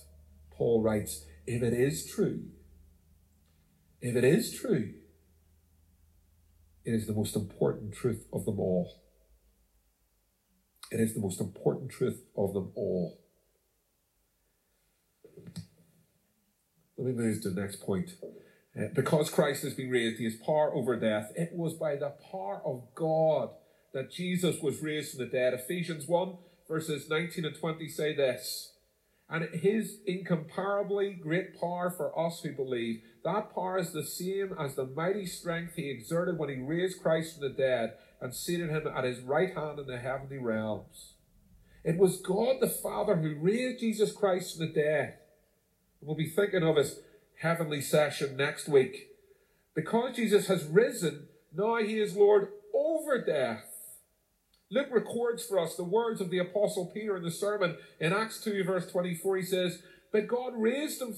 Paul 0.51 0.83
writes, 0.83 1.25
if 1.47 1.63
it 1.63 1.73
is 1.73 2.07
true, 2.07 2.45
if 4.01 4.17
it 4.17 4.25
is 4.25 4.53
true 4.53 4.95
It 6.85 6.93
is 6.93 7.07
the 7.07 7.13
most 7.13 7.35
important 7.35 7.95
truth 7.95 8.27
of 8.33 8.45
them 8.45 8.61
all. 8.61 9.01
It 10.91 11.01
is 11.01 11.15
the 11.15 11.21
most 11.21 11.41
important 11.41 11.91
truth 11.91 12.23
of 12.37 12.53
them 12.53 12.73
all. 12.75 13.19
Let 16.97 17.07
me 17.07 17.13
move 17.13 17.43
to 17.43 17.51
the 17.51 17.61
next 17.61 17.81
point. 17.81 18.11
Uh, 18.79 18.89
because 18.95 19.31
Christ 19.31 19.63
has 19.63 19.75
been 19.75 19.91
raised, 19.91 20.19
he 20.19 20.25
has 20.25 20.37
power 20.37 20.75
over 20.75 20.97
death. 20.97 21.33
It 21.37 21.53
was 21.53 21.75
by 21.75 21.97
the 21.97 22.15
power 22.31 22.61
of 22.65 22.83
God 22.95 23.51
that 23.93 24.11
Jesus 24.11 24.61
was 24.61 24.83
raised 24.83 25.13
from 25.13 25.25
the 25.25 25.31
dead. 25.31 25.55
Ephesians 25.55 26.07
1 26.07 26.37
verses 26.69 27.09
19 27.09 27.45
and 27.45 27.57
20 27.57 27.89
say 27.89 28.15
this. 28.15 28.74
And 29.29 29.49
his 29.55 30.01
incomparably 30.07 31.15
great 31.15 31.59
power 31.59 31.91
for 31.91 32.19
us 32.19 32.41
who 32.41 32.53
believe, 32.53 33.01
that 33.25 33.55
power 33.55 33.79
is 33.79 33.93
the 33.93 34.05
same 34.05 34.55
as 34.59 34.75
the 34.75 34.87
mighty 34.87 35.25
strength 35.27 35.75
he 35.77 35.91
exerted 35.91 36.39
when 36.39 36.51
he 36.51 36.57
raised 36.57 37.03
Christ 37.03 37.35
from 37.35 37.49
the 37.49 37.55
dead 37.55 37.95
and 38.21 38.35
seated 38.35 38.71
him 38.71 38.87
at 38.87 39.05
his 39.05 39.21
right 39.21 39.55
hand 39.55 39.79
in 39.79 39.87
the 39.87 39.99
heavenly 39.99 40.39
realms. 40.39 41.15
It 41.85 41.99
was 41.99 42.21
God 42.21 42.57
the 42.61 42.69
Father 42.69 43.17
who 43.17 43.35
raised 43.35 43.81
Jesus 43.81 44.13
Christ 44.13 44.57
from 44.57 44.67
the 44.67 44.73
dead. 44.73 45.19
We'll 46.01 46.17
be 46.17 46.29
thinking 46.29 46.63
of 46.63 46.77
his 46.77 47.01
heavenly 47.41 47.81
session 47.81 48.37
next 48.37 48.69
week. 48.69 49.09
Because 49.75 50.17
Jesus 50.17 50.47
has 50.49 50.65
risen, 50.65 51.29
now 51.53 51.77
he 51.77 51.99
is 51.99 52.17
Lord 52.17 52.49
over 52.75 53.23
death. 53.25 53.65
Luke 54.71 54.89
records 54.91 55.45
for 55.45 55.59
us 55.59 55.77
the 55.77 55.85
words 55.85 56.21
of 56.21 56.31
the 56.31 56.39
Apostle 56.39 56.91
Peter 56.93 57.17
in 57.17 57.23
the 57.23 57.31
sermon 57.31 57.77
in 58.01 58.13
Acts 58.13 58.43
2, 58.43 58.65
verse 58.65 58.91
24. 58.91 59.37
He 59.37 59.43
says, 59.43 59.83
But 60.11 60.27
God 60.27 60.55
raised 60.57 61.01
him 61.01 61.15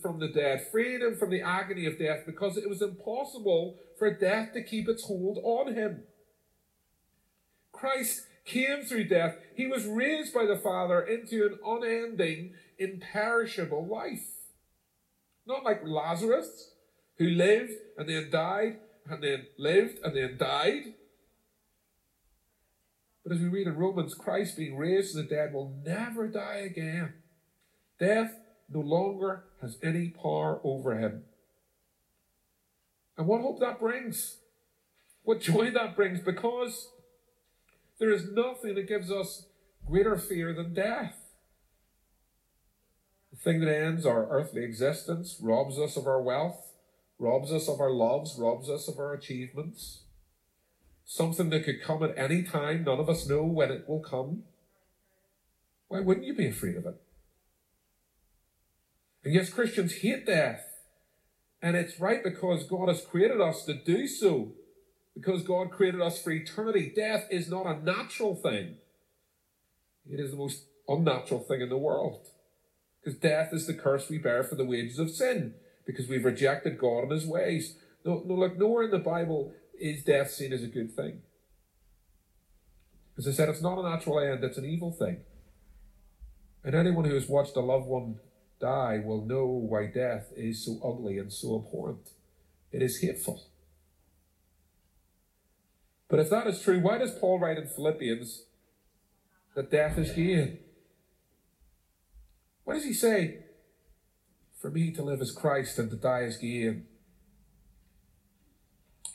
from 0.00 0.20
the 0.20 0.28
dead, 0.28 0.66
freed 0.70 1.00
him 1.00 1.16
from 1.16 1.30
the 1.30 1.42
agony 1.42 1.86
of 1.86 1.98
death, 1.98 2.24
because 2.26 2.56
it 2.56 2.68
was 2.68 2.82
impossible 2.82 3.78
for 3.98 4.12
death 4.12 4.52
to 4.52 4.62
keep 4.62 4.88
its 4.88 5.04
hold 5.04 5.38
on 5.42 5.74
him. 5.74 6.02
Christ 7.72 8.26
came 8.44 8.82
through 8.82 9.04
death. 9.04 9.36
He 9.54 9.66
was 9.66 9.86
raised 9.86 10.34
by 10.34 10.44
the 10.44 10.56
Father 10.56 11.00
into 11.00 11.46
an 11.46 11.58
unending, 11.64 12.54
imperishable 12.78 13.86
life. 13.86 14.26
Not 15.46 15.64
like 15.64 15.86
Lazarus, 15.86 16.70
who 17.16 17.28
lived 17.28 17.72
and 17.96 18.08
then 18.08 18.30
died, 18.30 18.78
and 19.08 19.22
then 19.22 19.46
lived 19.58 19.98
and 20.04 20.14
then 20.14 20.36
died. 20.38 20.94
But 23.30 23.36
as 23.36 23.42
we 23.44 23.48
read 23.48 23.68
in 23.68 23.76
Romans, 23.76 24.12
Christ 24.12 24.56
being 24.56 24.76
raised 24.76 25.12
from 25.12 25.22
the 25.22 25.28
dead 25.28 25.52
will 25.52 25.72
never 25.86 26.26
die 26.26 26.62
again. 26.66 27.12
Death 28.00 28.34
no 28.68 28.80
longer 28.80 29.44
has 29.62 29.78
any 29.84 30.08
power 30.08 30.60
over 30.64 30.98
him. 30.98 31.22
And 33.16 33.28
what 33.28 33.42
hope 33.42 33.60
that 33.60 33.78
brings? 33.78 34.38
What 35.22 35.40
joy 35.40 35.70
that 35.70 35.94
brings? 35.94 36.18
Because 36.18 36.88
there 38.00 38.10
is 38.10 38.32
nothing 38.32 38.74
that 38.74 38.88
gives 38.88 39.12
us 39.12 39.46
greater 39.86 40.18
fear 40.18 40.52
than 40.52 40.74
death. 40.74 41.14
The 43.30 43.36
thing 43.36 43.60
that 43.60 43.72
ends 43.72 44.04
our 44.04 44.28
earthly 44.28 44.64
existence, 44.64 45.36
robs 45.40 45.78
us 45.78 45.96
of 45.96 46.08
our 46.08 46.20
wealth, 46.20 46.72
robs 47.16 47.52
us 47.52 47.68
of 47.68 47.80
our 47.80 47.92
loves, 47.92 48.36
robs 48.36 48.68
us 48.68 48.88
of 48.88 48.98
our 48.98 49.12
achievements 49.12 50.00
something 51.10 51.50
that 51.50 51.64
could 51.64 51.82
come 51.82 52.04
at 52.04 52.16
any 52.16 52.40
time. 52.40 52.84
None 52.84 53.00
of 53.00 53.10
us 53.10 53.28
know 53.28 53.42
when 53.42 53.72
it 53.72 53.88
will 53.88 53.98
come. 53.98 54.44
Why 55.88 55.98
wouldn't 55.98 56.24
you 56.24 56.34
be 56.34 56.46
afraid 56.46 56.76
of 56.76 56.86
it? 56.86 57.02
And 59.24 59.34
yes, 59.34 59.50
Christians 59.50 59.96
hate 59.96 60.24
death. 60.24 60.64
And 61.60 61.76
it's 61.76 61.98
right 61.98 62.22
because 62.22 62.62
God 62.62 62.88
has 62.88 63.04
created 63.04 63.40
us 63.40 63.64
to 63.64 63.74
do 63.74 64.06
so. 64.06 64.52
Because 65.12 65.42
God 65.42 65.72
created 65.72 66.00
us 66.00 66.22
for 66.22 66.30
eternity. 66.30 66.92
Death 66.94 67.26
is 67.28 67.50
not 67.50 67.66
a 67.66 67.82
natural 67.82 68.36
thing. 68.36 68.76
It 70.08 70.20
is 70.20 70.30
the 70.30 70.36
most 70.36 70.62
unnatural 70.86 71.40
thing 71.40 71.60
in 71.60 71.70
the 71.70 71.76
world. 71.76 72.28
Because 73.02 73.18
death 73.18 73.52
is 73.52 73.66
the 73.66 73.74
curse 73.74 74.08
we 74.08 74.18
bear 74.18 74.44
for 74.44 74.54
the 74.54 74.64
wages 74.64 75.00
of 75.00 75.10
sin. 75.10 75.54
Because 75.84 76.06
we've 76.06 76.24
rejected 76.24 76.78
God 76.78 77.02
and 77.02 77.12
His 77.12 77.26
ways. 77.26 77.78
No, 78.04 78.22
no, 78.24 78.34
look, 78.36 78.56
nowhere 78.56 78.84
in 78.84 78.92
the 78.92 78.98
Bible 78.98 79.52
is 79.80 80.04
death 80.04 80.30
seen 80.30 80.52
as 80.52 80.62
a 80.62 80.68
good 80.68 80.92
thing? 80.92 81.22
As 83.16 83.26
I 83.26 83.32
said, 83.32 83.48
it's 83.48 83.62
not 83.62 83.78
a 83.78 83.82
natural 83.82 84.20
end, 84.20 84.44
it's 84.44 84.58
an 84.58 84.64
evil 84.64 84.92
thing. 84.92 85.18
And 86.62 86.74
anyone 86.74 87.04
who 87.04 87.14
has 87.14 87.28
watched 87.28 87.56
a 87.56 87.60
loved 87.60 87.86
one 87.86 88.18
die 88.60 89.02
will 89.04 89.24
know 89.24 89.46
why 89.46 89.86
death 89.86 90.32
is 90.36 90.64
so 90.64 90.78
ugly 90.84 91.18
and 91.18 91.32
so 91.32 91.56
abhorrent. 91.56 92.10
It 92.70 92.82
is 92.82 93.00
hateful. 93.00 93.42
But 96.08 96.20
if 96.20 96.30
that 96.30 96.46
is 96.46 96.60
true, 96.60 96.80
why 96.80 96.98
does 96.98 97.18
Paul 97.18 97.38
write 97.38 97.58
in 97.58 97.66
Philippians 97.66 98.44
that 99.54 99.70
death 99.70 99.96
is 99.96 100.12
gain? 100.12 100.58
What 102.64 102.74
does 102.74 102.84
he 102.84 102.92
say, 102.92 103.44
For 104.60 104.70
me 104.70 104.92
to 104.92 105.02
live 105.02 105.20
is 105.20 105.32
Christ 105.32 105.78
and 105.78 105.90
to 105.90 105.96
die 105.96 106.22
is 106.22 106.36
gain? 106.36 106.86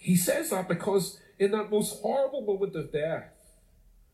He 0.06 0.16
says 0.16 0.52
that 0.52 0.68
because 0.68 1.20
in 1.40 1.50
that 1.50 1.72
most 1.72 2.00
horrible 2.04 2.46
moment 2.46 2.76
of 2.76 2.92
death, 2.92 3.32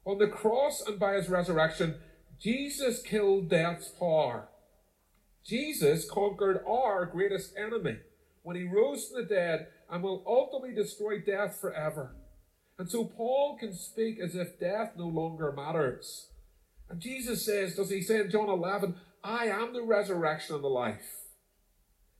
on 0.06 0.20
the 0.20 0.28
cross 0.28 0.82
and 0.88 0.98
by 0.98 1.16
his 1.16 1.28
resurrection, 1.28 1.96
Jesus 2.40 3.02
killed 3.02 3.50
death's 3.50 3.90
power. 3.90 4.48
Jesus 5.46 6.10
conquered 6.10 6.64
our 6.66 7.06
greatest 7.06 7.58
enemy 7.58 7.98
when 8.42 8.56
he 8.56 8.64
rose 8.64 9.10
from 9.10 9.22
the 9.22 9.28
dead 9.28 9.68
and 9.90 10.02
will 10.02 10.24
ultimately 10.26 10.74
destroy 10.74 11.20
death 11.20 11.60
forever. 11.60 12.16
And 12.80 12.90
so 12.90 13.04
Paul 13.04 13.58
can 13.60 13.74
speak 13.74 14.18
as 14.22 14.34
if 14.34 14.62
death 14.62 14.94
no 14.98 15.08
longer 15.08 15.52
matters. 15.52 16.30
And 16.90 17.02
Jesus 17.02 17.46
says, 17.46 17.76
does 17.76 17.90
he 17.90 18.02
say 18.02 18.22
in 18.22 18.32
John 18.32 18.48
11, 18.48 18.96
I 19.26 19.48
am 19.48 19.74
the 19.74 19.84
resurrection 19.84 20.56
and 20.56 20.64
the 20.64 20.70
life. 20.70 21.28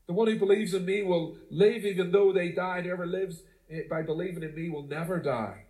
The 0.06 0.12
one 0.12 0.28
who 0.28 0.38
believes 0.38 0.74
in 0.74 0.84
me 0.84 1.02
will 1.02 1.38
live 1.50 1.86
even 1.86 2.12
though 2.12 2.34
they 2.34 2.52
died, 2.52 2.84
whoever 2.84 3.06
lives 3.06 3.42
by 3.88 4.02
believing 4.02 4.42
in 4.42 4.54
me 4.54 4.68
will 4.68 4.86
never 4.86 5.18
die. 5.18 5.64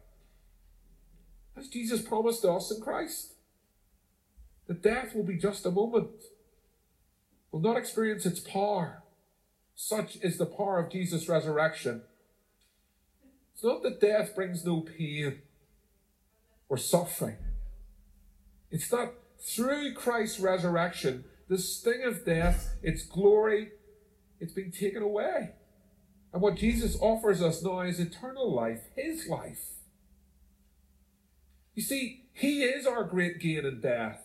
As 1.56 1.68
Jesus 1.68 2.02
promised 2.02 2.44
us 2.44 2.70
in 2.70 2.80
Christ. 2.80 3.34
That 4.68 4.82
death 4.82 5.14
will 5.14 5.24
be 5.24 5.36
just 5.36 5.66
a 5.66 5.70
moment, 5.70 6.10
will 7.50 7.60
not 7.60 7.76
experience 7.76 8.24
its 8.24 8.40
power. 8.40 9.02
Such 9.74 10.16
is 10.22 10.38
the 10.38 10.46
power 10.46 10.78
of 10.78 10.90
Jesus' 10.90 11.28
resurrection. 11.28 12.02
It's 13.52 13.64
not 13.64 13.82
that 13.82 14.00
death 14.00 14.34
brings 14.34 14.64
no 14.64 14.80
pain 14.80 15.42
or 16.68 16.76
suffering. 16.76 17.36
It's 18.70 18.88
that 18.88 19.12
through 19.38 19.94
Christ's 19.94 20.40
resurrection, 20.40 21.24
the 21.48 21.58
sting 21.58 22.04
of 22.04 22.24
death, 22.24 22.76
its 22.82 23.04
glory, 23.04 23.72
it's 24.40 24.52
been 24.52 24.70
taken 24.70 25.02
away. 25.02 25.50
And 26.32 26.40
what 26.40 26.56
Jesus 26.56 26.96
offers 27.00 27.42
us 27.42 27.62
now 27.62 27.80
is 27.80 28.00
eternal 28.00 28.52
life, 28.52 28.80
His 28.96 29.26
life. 29.28 29.72
You 31.74 31.82
see, 31.82 32.24
He 32.32 32.62
is 32.62 32.86
our 32.86 33.04
great 33.04 33.38
gain 33.38 33.66
in 33.66 33.80
death. 33.80 34.22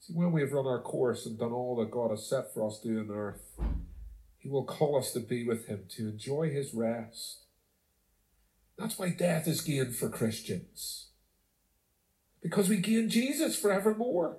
See, 0.00 0.12
when 0.12 0.32
we 0.32 0.42
have 0.42 0.52
run 0.52 0.66
our 0.66 0.82
course 0.82 1.24
and 1.24 1.38
done 1.38 1.52
all 1.52 1.76
that 1.76 1.90
God 1.90 2.10
has 2.10 2.28
set 2.28 2.52
for 2.52 2.66
us 2.66 2.80
to 2.80 2.88
do 2.88 3.00
on 3.00 3.10
earth, 3.10 3.58
He 4.36 4.50
will 4.50 4.64
call 4.64 4.98
us 4.98 5.12
to 5.12 5.20
be 5.20 5.46
with 5.46 5.66
Him, 5.66 5.84
to 5.96 6.08
enjoy 6.08 6.50
His 6.50 6.74
rest. 6.74 7.44
That's 8.76 8.98
why 8.98 9.10
death 9.10 9.48
is 9.48 9.62
gain 9.62 9.92
for 9.92 10.08
Christians. 10.10 11.08
Because 12.42 12.68
we 12.68 12.76
gain 12.76 13.08
Jesus 13.08 13.58
forevermore. 13.58 14.38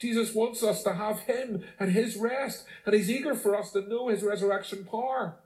Jesus 0.00 0.34
wants 0.34 0.62
us 0.62 0.82
to 0.82 0.94
have 0.94 1.20
Him 1.20 1.62
and 1.78 1.92
His 1.92 2.16
rest, 2.16 2.64
and 2.86 2.94
He's 2.94 3.10
eager 3.10 3.34
for 3.34 3.54
us 3.54 3.70
to 3.72 3.82
know 3.82 4.08
His 4.08 4.22
resurrection 4.22 4.84
power. 4.84 5.36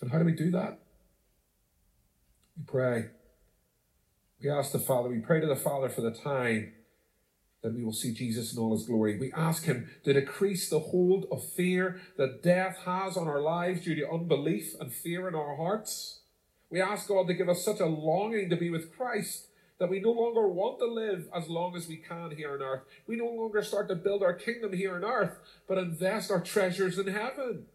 And 0.00 0.10
how 0.10 0.18
do 0.18 0.24
we 0.24 0.32
do 0.32 0.50
that? 0.50 0.80
We 2.56 2.64
pray. 2.66 3.06
We 4.42 4.50
ask 4.50 4.72
the 4.72 4.78
Father, 4.78 5.08
we 5.08 5.20
pray 5.20 5.40
to 5.40 5.46
the 5.46 5.56
Father 5.56 5.88
for 5.88 6.02
the 6.02 6.10
time 6.10 6.72
that 7.62 7.74
we 7.74 7.82
will 7.82 7.94
see 7.94 8.12
Jesus 8.12 8.52
in 8.52 8.62
all 8.62 8.76
his 8.76 8.86
glory. 8.86 9.18
We 9.18 9.32
ask 9.32 9.64
him 9.64 9.88
to 10.04 10.12
decrease 10.12 10.68
the 10.68 10.78
hold 10.78 11.26
of 11.32 11.42
fear 11.42 11.98
that 12.18 12.42
death 12.42 12.80
has 12.84 13.16
on 13.16 13.26
our 13.26 13.40
lives 13.40 13.80
due 13.80 13.94
to 13.94 14.10
unbelief 14.10 14.74
and 14.78 14.92
fear 14.92 15.26
in 15.26 15.34
our 15.34 15.56
hearts. 15.56 16.20
We 16.74 16.80
ask 16.80 17.06
God 17.06 17.28
to 17.28 17.34
give 17.34 17.48
us 17.48 17.64
such 17.64 17.78
a 17.78 17.86
longing 17.86 18.50
to 18.50 18.56
be 18.56 18.68
with 18.68 18.96
Christ 18.96 19.46
that 19.78 19.88
we 19.88 20.00
no 20.00 20.10
longer 20.10 20.48
want 20.48 20.80
to 20.80 20.86
live 20.86 21.28
as 21.32 21.48
long 21.48 21.76
as 21.76 21.86
we 21.86 21.98
can 21.98 22.32
here 22.32 22.52
on 22.52 22.62
earth. 22.62 22.82
We 23.06 23.14
no 23.14 23.28
longer 23.28 23.62
start 23.62 23.86
to 23.90 23.94
build 23.94 24.24
our 24.24 24.34
kingdom 24.34 24.72
here 24.72 24.96
on 24.96 25.04
earth, 25.04 25.38
but 25.68 25.78
invest 25.78 26.32
our 26.32 26.40
treasures 26.40 26.98
in 26.98 27.06
heaven. 27.06 27.66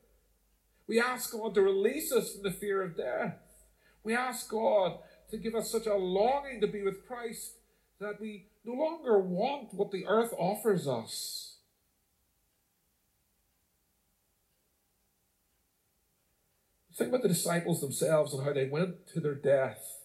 We 0.86 1.00
ask 1.00 1.32
God 1.32 1.56
to 1.56 1.62
release 1.62 2.12
us 2.12 2.34
from 2.34 2.44
the 2.44 2.52
fear 2.52 2.82
of 2.82 2.98
death. 2.98 3.38
We 4.04 4.18
ask 4.18 4.50
God 4.50 4.98
to 5.32 5.38
give 5.38 5.56
us 5.56 5.72
such 5.72 5.86
a 5.86 5.96
longing 5.96 6.60
to 6.60 6.68
be 6.68 6.82
with 6.82 7.08
Christ 7.08 7.54
that 8.02 8.20
we 8.20 8.48
no 8.66 8.74
longer 8.74 9.18
want 9.18 9.74
what 9.74 9.92
the 9.92 10.08
earth 10.08 10.34
offers 10.38 10.90
us. 10.90 11.49
Think 17.00 17.12
about 17.12 17.22
the 17.22 17.30
disciples 17.30 17.80
themselves 17.80 18.34
and 18.34 18.44
how 18.44 18.52
they 18.52 18.68
went 18.68 19.08
to 19.14 19.22
their 19.22 19.34
death. 19.34 20.00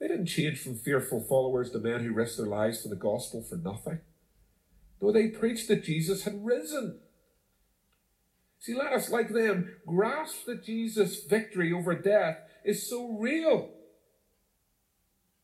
They 0.00 0.08
didn't 0.08 0.26
change 0.26 0.58
from 0.58 0.74
fearful 0.74 1.20
followers 1.20 1.70
to 1.70 1.78
men 1.78 2.02
who 2.02 2.12
risked 2.12 2.38
their 2.38 2.48
lives 2.48 2.82
for 2.82 2.88
the 2.88 2.96
gospel 2.96 3.44
for 3.44 3.54
nothing. 3.54 4.00
No, 5.00 5.12
they 5.12 5.28
preached 5.28 5.68
that 5.68 5.84
Jesus 5.84 6.24
had 6.24 6.44
risen. 6.44 6.98
See, 8.58 8.74
let 8.74 8.92
us, 8.92 9.08
like 9.08 9.28
them, 9.28 9.76
grasp 9.86 10.46
that 10.46 10.64
Jesus' 10.64 11.22
victory 11.26 11.72
over 11.72 11.94
death 11.94 12.38
is 12.64 12.90
so 12.90 13.16
real 13.18 13.70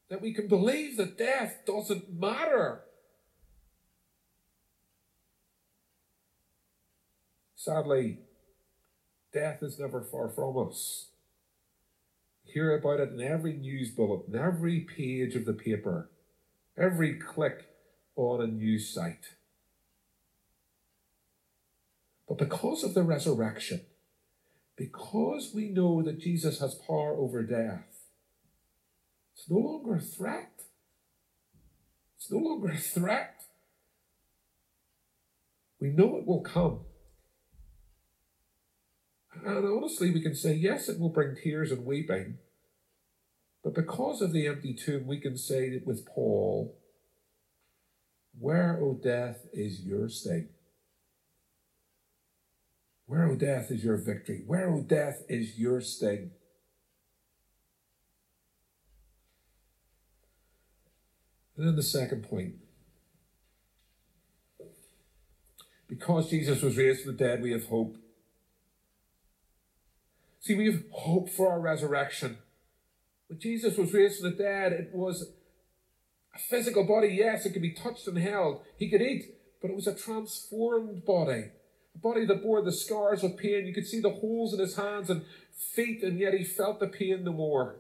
that 0.09 0.21
we 0.21 0.35
can 0.35 0.49
believe 0.49 0.97
that 0.97 1.17
death 1.17 1.59
doesn't 1.65 2.13
matter. 2.13 2.81
Sadly, 7.55 8.19
death 9.39 9.63
is 9.63 9.79
never 9.79 10.03
far 10.03 10.29
from 10.29 10.59
us. 10.59 11.11
Hear 12.43 12.77
about 12.77 12.99
it 12.99 13.13
in 13.13 13.21
every 13.21 13.53
news 13.53 13.91
bulletin, 13.91 14.35
every 14.35 14.81
page 14.81 15.37
of 15.37 15.45
the 15.45 15.53
paper, 15.53 16.11
every 16.77 17.15
click 17.15 17.67
on 18.17 18.41
a 18.41 18.47
news 18.49 18.89
site. 18.93 19.37
But 22.29 22.39
because 22.39 22.83
of 22.83 22.95
the 22.95 23.05
resurrection, 23.05 23.83
because 24.77 25.53
we 25.55 25.69
know 25.69 26.03
that 26.03 26.19
Jesus 26.19 26.59
has 26.59 26.75
power 26.75 27.17
over 27.17 27.43
death, 27.43 28.07
it's 29.35 29.49
no 29.49 29.59
longer 29.59 29.95
a 29.95 30.01
threat. 30.01 30.63
It's 32.17 32.31
no 32.31 32.39
longer 32.39 32.71
a 32.71 32.77
threat. 32.77 33.43
We 35.81 35.91
know 35.91 36.17
it 36.17 36.27
will 36.27 36.41
come. 36.41 36.81
And 39.45 39.65
honestly, 39.67 40.11
we 40.11 40.21
can 40.21 40.35
say, 40.35 40.55
yes, 40.55 40.89
it 40.89 40.99
will 40.99 41.09
bring 41.09 41.37
tears 41.37 41.71
and 41.73 41.85
weeping. 41.85 42.39
But 43.63 43.75
because 43.75 44.23
of 44.23 44.33
the 44.33 44.47
empty 44.47 44.75
tomb, 44.75 45.07
we 45.07 45.21
can 45.21 45.37
say 45.37 45.81
with 45.85 46.07
Paul, 46.07 46.77
Where, 48.39 48.79
O 48.81 48.95
death, 48.95 49.47
is 49.53 49.81
your 49.81 50.09
sting? 50.09 50.49
Where, 53.07 53.27
O 53.27 53.37
death, 53.37 53.71
is 53.71 53.85
your 53.85 53.97
victory? 53.97 54.43
Where, 54.47 54.69
O 54.69 54.83
death, 54.83 55.23
is 55.29 55.59
your 55.59 55.81
sting? 55.81 56.31
And 61.57 61.67
then 61.67 61.77
the 61.77 61.83
second 61.83 62.23
point. 62.29 62.55
Because 65.89 66.31
Jesus 66.31 66.63
was 66.63 66.77
raised 66.77 67.03
from 67.03 67.17
the 67.17 67.25
dead, 67.25 67.43
we 67.43 67.51
have 67.53 67.67
hope. 67.67 67.97
See, 70.41 70.55
we 70.55 70.67
have 70.67 70.85
hope 70.93 71.31
for 71.31 71.51
our 71.51 71.61
resurrection. 71.61 72.39
When 73.29 73.39
Jesus 73.39 73.77
was 73.77 73.93
raised 73.93 74.21
from 74.21 74.31
the 74.31 74.37
dead, 74.37 74.73
it 74.73 74.91
was 74.95 75.33
a 76.35 76.39
physical 76.39 76.85
body, 76.85 77.09
yes, 77.09 77.45
it 77.45 77.53
could 77.53 77.63
be 77.63 77.73
touched 77.73 78.07
and 78.07 78.19
held. 78.19 78.63
He 78.77 78.89
could 78.89 79.03
eat, 79.03 79.35
but 79.61 79.71
it 79.71 79.77
was 79.77 79.87
a 79.87 79.95
transformed 79.95 81.05
body. 81.05 81.51
A 81.95 81.99
body 81.99 82.25
that 82.27 82.43
bore 82.43 82.63
the 82.63 82.73
scars 82.73 83.25
of 83.25 83.37
pain. 83.37 83.67
You 83.67 83.75
could 83.75 83.87
see 83.87 84.01
the 84.01 84.11
holes 84.11 84.55
in 84.55 84.61
his 84.61 84.77
hands 84.77 85.11
and 85.11 85.25
feet, 85.53 86.03
and 86.03 86.19
yet 86.19 86.35
he 86.35 86.45
felt 86.45 86.79
the 86.79 86.87
pain 86.87 87.25
no 87.25 87.33
more. 87.33 87.77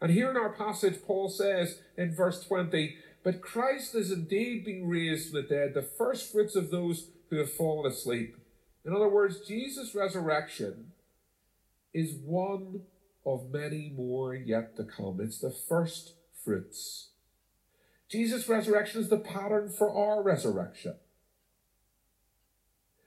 And 0.00 0.12
here 0.12 0.30
in 0.30 0.36
our 0.36 0.52
passage, 0.52 1.02
Paul 1.04 1.28
says 1.28 1.80
in 1.96 2.14
verse 2.14 2.44
20, 2.44 2.96
But 3.24 3.40
Christ 3.40 3.94
is 3.94 4.12
indeed 4.12 4.64
being 4.64 4.88
raised 4.88 5.30
from 5.30 5.42
the 5.42 5.48
dead, 5.48 5.74
the 5.74 5.82
first 5.82 6.30
fruits 6.30 6.54
of 6.54 6.70
those 6.70 7.08
who 7.30 7.36
have 7.36 7.50
fallen 7.50 7.90
asleep. 7.90 8.36
In 8.84 8.94
other 8.94 9.08
words, 9.08 9.40
Jesus' 9.40 9.94
resurrection 9.94 10.92
is 11.92 12.14
one 12.14 12.82
of 13.24 13.50
many 13.50 13.92
more 13.94 14.34
yet 14.34 14.76
to 14.76 14.84
come. 14.84 15.20
It's 15.20 15.38
the 15.38 15.50
first 15.50 16.14
fruits. 16.44 17.08
Jesus' 18.08 18.48
resurrection 18.48 19.00
is 19.00 19.08
the 19.08 19.18
pattern 19.18 19.68
for 19.68 19.90
our 19.90 20.22
resurrection. 20.22 20.94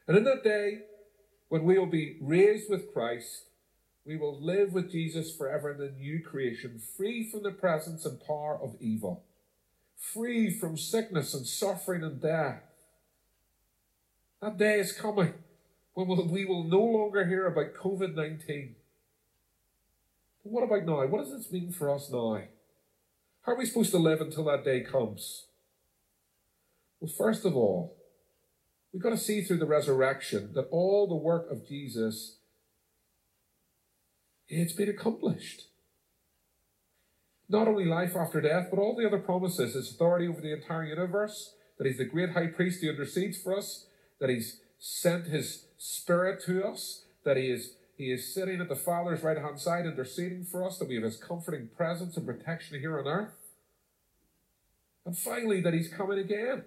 And 0.07 0.17
in 0.17 0.23
that 0.25 0.43
day, 0.43 0.81
when 1.49 1.63
we 1.63 1.77
will 1.79 1.87
be 1.87 2.17
raised 2.21 2.69
with 2.69 2.93
Christ, 2.93 3.45
we 4.05 4.17
will 4.17 4.39
live 4.39 4.73
with 4.73 4.91
Jesus 4.91 5.35
forever 5.35 5.71
in 5.71 5.77
the 5.77 5.91
new 5.91 6.21
creation, 6.21 6.79
free 6.97 7.29
from 7.29 7.43
the 7.43 7.51
presence 7.51 8.05
and 8.05 8.19
power 8.19 8.59
of 8.61 8.75
evil, 8.79 9.23
free 9.95 10.51
from 10.51 10.77
sickness 10.77 11.33
and 11.33 11.45
suffering 11.45 12.03
and 12.03 12.21
death. 12.21 12.63
That 14.41 14.57
day 14.57 14.79
is 14.79 14.91
coming 14.91 15.33
when 15.93 16.29
we 16.29 16.45
will 16.45 16.63
no 16.63 16.81
longer 16.81 17.25
hear 17.25 17.47
about 17.47 17.73
COVID 17.73 18.15
19 18.15 18.75
but 20.43 20.51
what 20.51 20.63
about 20.63 20.85
now? 20.85 21.05
What 21.05 21.23
does 21.23 21.33
this 21.33 21.51
mean 21.51 21.71
for 21.71 21.93
us 21.93 22.09
now? 22.11 22.41
How 23.43 23.53
are 23.53 23.57
we 23.57 23.65
supposed 23.65 23.91
to 23.91 23.97
live 23.97 24.21
until 24.21 24.45
that 24.45 24.65
day 24.65 24.81
comes? 24.81 25.45
Well, 26.99 27.11
first 27.15 27.45
of 27.45 27.55
all, 27.55 27.95
we've 28.91 29.01
got 29.01 29.09
to 29.11 29.17
see 29.17 29.41
through 29.41 29.57
the 29.57 29.65
resurrection 29.65 30.51
that 30.53 30.67
all 30.71 31.07
the 31.07 31.15
work 31.15 31.49
of 31.51 31.67
Jesus 31.67 32.37
it's 34.53 34.73
been 34.73 34.89
accomplished. 34.89 35.67
Not 37.47 37.69
only 37.69 37.85
life 37.85 38.17
after 38.17 38.41
death, 38.41 38.67
but 38.69 38.79
all 38.79 38.95
the 38.97 39.07
other 39.07 39.17
promises, 39.17 39.75
his 39.75 39.91
authority 39.91 40.27
over 40.27 40.41
the 40.41 40.51
entire 40.51 40.83
universe, 40.83 41.53
that 41.77 41.87
he's 41.87 41.97
the 41.97 42.05
great 42.05 42.31
high 42.31 42.47
priest 42.47 42.81
who 42.81 42.89
intercedes 42.89 43.41
for 43.41 43.57
us, 43.57 43.85
that 44.19 44.29
he's 44.29 44.59
sent 44.77 45.27
his 45.27 45.67
spirit 45.83 46.43
to 46.45 46.63
us, 46.63 47.05
that 47.23 47.37
he 47.37 47.47
is 47.47 47.73
he 47.97 48.11
is 48.11 48.33
sitting 48.33 48.61
at 48.61 48.69
the 48.69 48.75
Father's 48.75 49.21
right 49.21 49.37
hand 49.37 49.59
side, 49.59 49.85
interceding 49.85 50.43
for 50.43 50.65
us, 50.65 50.79
that 50.79 50.87
we 50.87 50.95
have 50.95 51.03
His 51.03 51.17
comforting 51.17 51.67
presence 51.67 52.17
and 52.17 52.25
protection 52.25 52.79
here 52.79 52.97
on 52.99 53.05
earth. 53.05 53.33
And 55.05 55.15
finally, 55.15 55.61
that 55.61 55.75
He's 55.75 55.87
coming 55.87 56.17
again. 56.17 56.63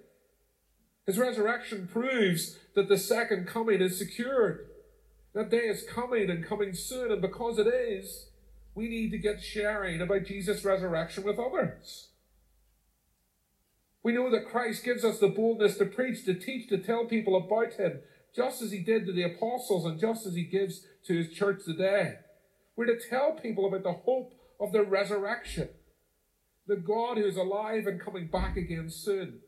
His 1.07 1.19
resurrection 1.19 1.89
proves 1.89 2.57
that 2.77 2.89
the 2.89 2.97
second 2.97 3.49
coming 3.49 3.81
is 3.81 3.99
secured. 3.99 4.69
That 5.35 5.51
day 5.51 5.67
is 5.67 5.83
coming 5.83 6.31
and 6.31 6.45
coming 6.45 6.73
soon, 6.73 7.11
and 7.11 7.21
because 7.21 7.59
it 7.59 7.67
is, 7.67 8.29
we 8.77 8.89
need 8.89 9.11
to 9.11 9.19
get 9.19 9.43
sharing 9.43 10.01
about 10.01 10.27
Jesus' 10.27 10.65
resurrection 10.65 11.25
with 11.25 11.41
others. 11.41 12.11
We 14.05 14.13
know 14.13 14.31
that 14.31 14.49
Christ 14.49 14.85
gives 14.85 15.05
us 15.05 15.19
the 15.19 15.29
boldness 15.29 15.79
to 15.79 15.87
preach, 15.87 16.25
to 16.27 16.35
teach, 16.35 16.69
to 16.69 16.79
tell 16.79 17.07
people 17.07 17.35
about 17.37 17.73
Him, 17.73 18.01
just 18.35 18.63
as 18.63 18.73
he 18.73 18.81
did 18.81 19.07
to 19.07 19.13
the 19.13 19.23
apostles 19.23 19.85
and 19.85 20.01
just 20.01 20.27
as 20.27 20.35
he 20.35 20.45
gives 20.45 20.83
to 21.07 21.17
his 21.17 21.33
church 21.33 21.65
today. 21.65 22.15
We're 22.77 22.87
to 22.87 22.99
tell 23.09 23.33
people 23.33 23.67
about 23.67 23.85
the 23.85 23.93
hope 23.93 24.33
of 24.61 24.73
the 24.73 24.83
resurrection, 24.83 25.69
the 26.67 26.77
God 26.77 27.19
who 27.19 27.27
is 27.27 27.37
alive 27.37 27.87
and 27.87 28.01
coming 28.01 28.27
back 28.27 28.57
again 28.57 28.91
soon. 28.91 29.41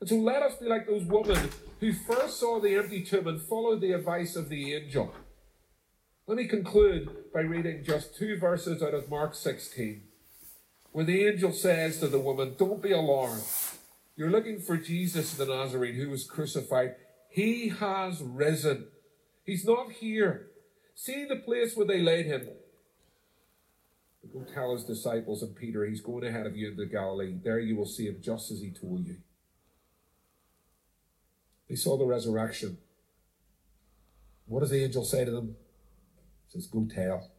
And 0.00 0.08
so 0.08 0.16
let 0.16 0.42
us 0.42 0.56
be 0.56 0.66
like 0.66 0.86
those 0.86 1.04
women 1.04 1.48
who 1.80 1.92
first 1.92 2.38
saw 2.38 2.60
the 2.60 2.76
empty 2.76 3.02
tomb 3.02 3.26
and 3.26 3.40
followed 3.40 3.80
the 3.80 3.92
advice 3.92 4.36
of 4.36 4.48
the 4.48 4.74
angel. 4.74 5.12
Let 6.26 6.36
me 6.36 6.46
conclude 6.46 7.32
by 7.34 7.40
reading 7.40 7.84
just 7.84 8.16
two 8.16 8.38
verses 8.38 8.82
out 8.82 8.94
of 8.94 9.10
Mark 9.10 9.34
16, 9.34 10.02
where 10.92 11.04
the 11.04 11.26
angel 11.26 11.52
says 11.52 11.98
to 12.00 12.08
the 12.08 12.18
woman, 12.18 12.54
Don't 12.58 12.82
be 12.82 12.92
alarmed. 12.92 13.42
You're 14.16 14.30
looking 14.30 14.60
for 14.60 14.76
Jesus 14.76 15.34
the 15.34 15.46
Nazarene 15.46 15.96
who 15.96 16.08
was 16.08 16.24
crucified. 16.24 16.94
He 17.34 17.70
has 17.70 18.22
risen. 18.22 18.86
He's 19.42 19.64
not 19.64 19.90
here. 19.90 20.50
See 20.94 21.24
the 21.24 21.34
place 21.34 21.76
where 21.76 21.84
they 21.84 22.00
laid 22.00 22.26
him. 22.26 22.46
Go 24.32 24.44
tell 24.44 24.72
his 24.72 24.84
disciples 24.84 25.42
and 25.42 25.56
Peter, 25.56 25.84
he's 25.84 26.00
going 26.00 26.24
ahead 26.24 26.46
of 26.46 26.56
you 26.56 26.70
into 26.70 26.86
Galilee. 26.86 27.34
There 27.42 27.58
you 27.58 27.74
will 27.74 27.86
see 27.86 28.06
him 28.06 28.18
just 28.20 28.52
as 28.52 28.60
he 28.60 28.70
told 28.70 29.04
you. 29.04 29.16
They 31.68 31.74
saw 31.74 31.98
the 31.98 32.06
resurrection. 32.06 32.78
What 34.46 34.60
does 34.60 34.70
the 34.70 34.84
angel 34.84 35.04
say 35.04 35.24
to 35.24 35.32
them? 35.32 35.56
He 36.46 36.52
says, 36.52 36.68
Go 36.68 36.86
tell. 36.88 37.32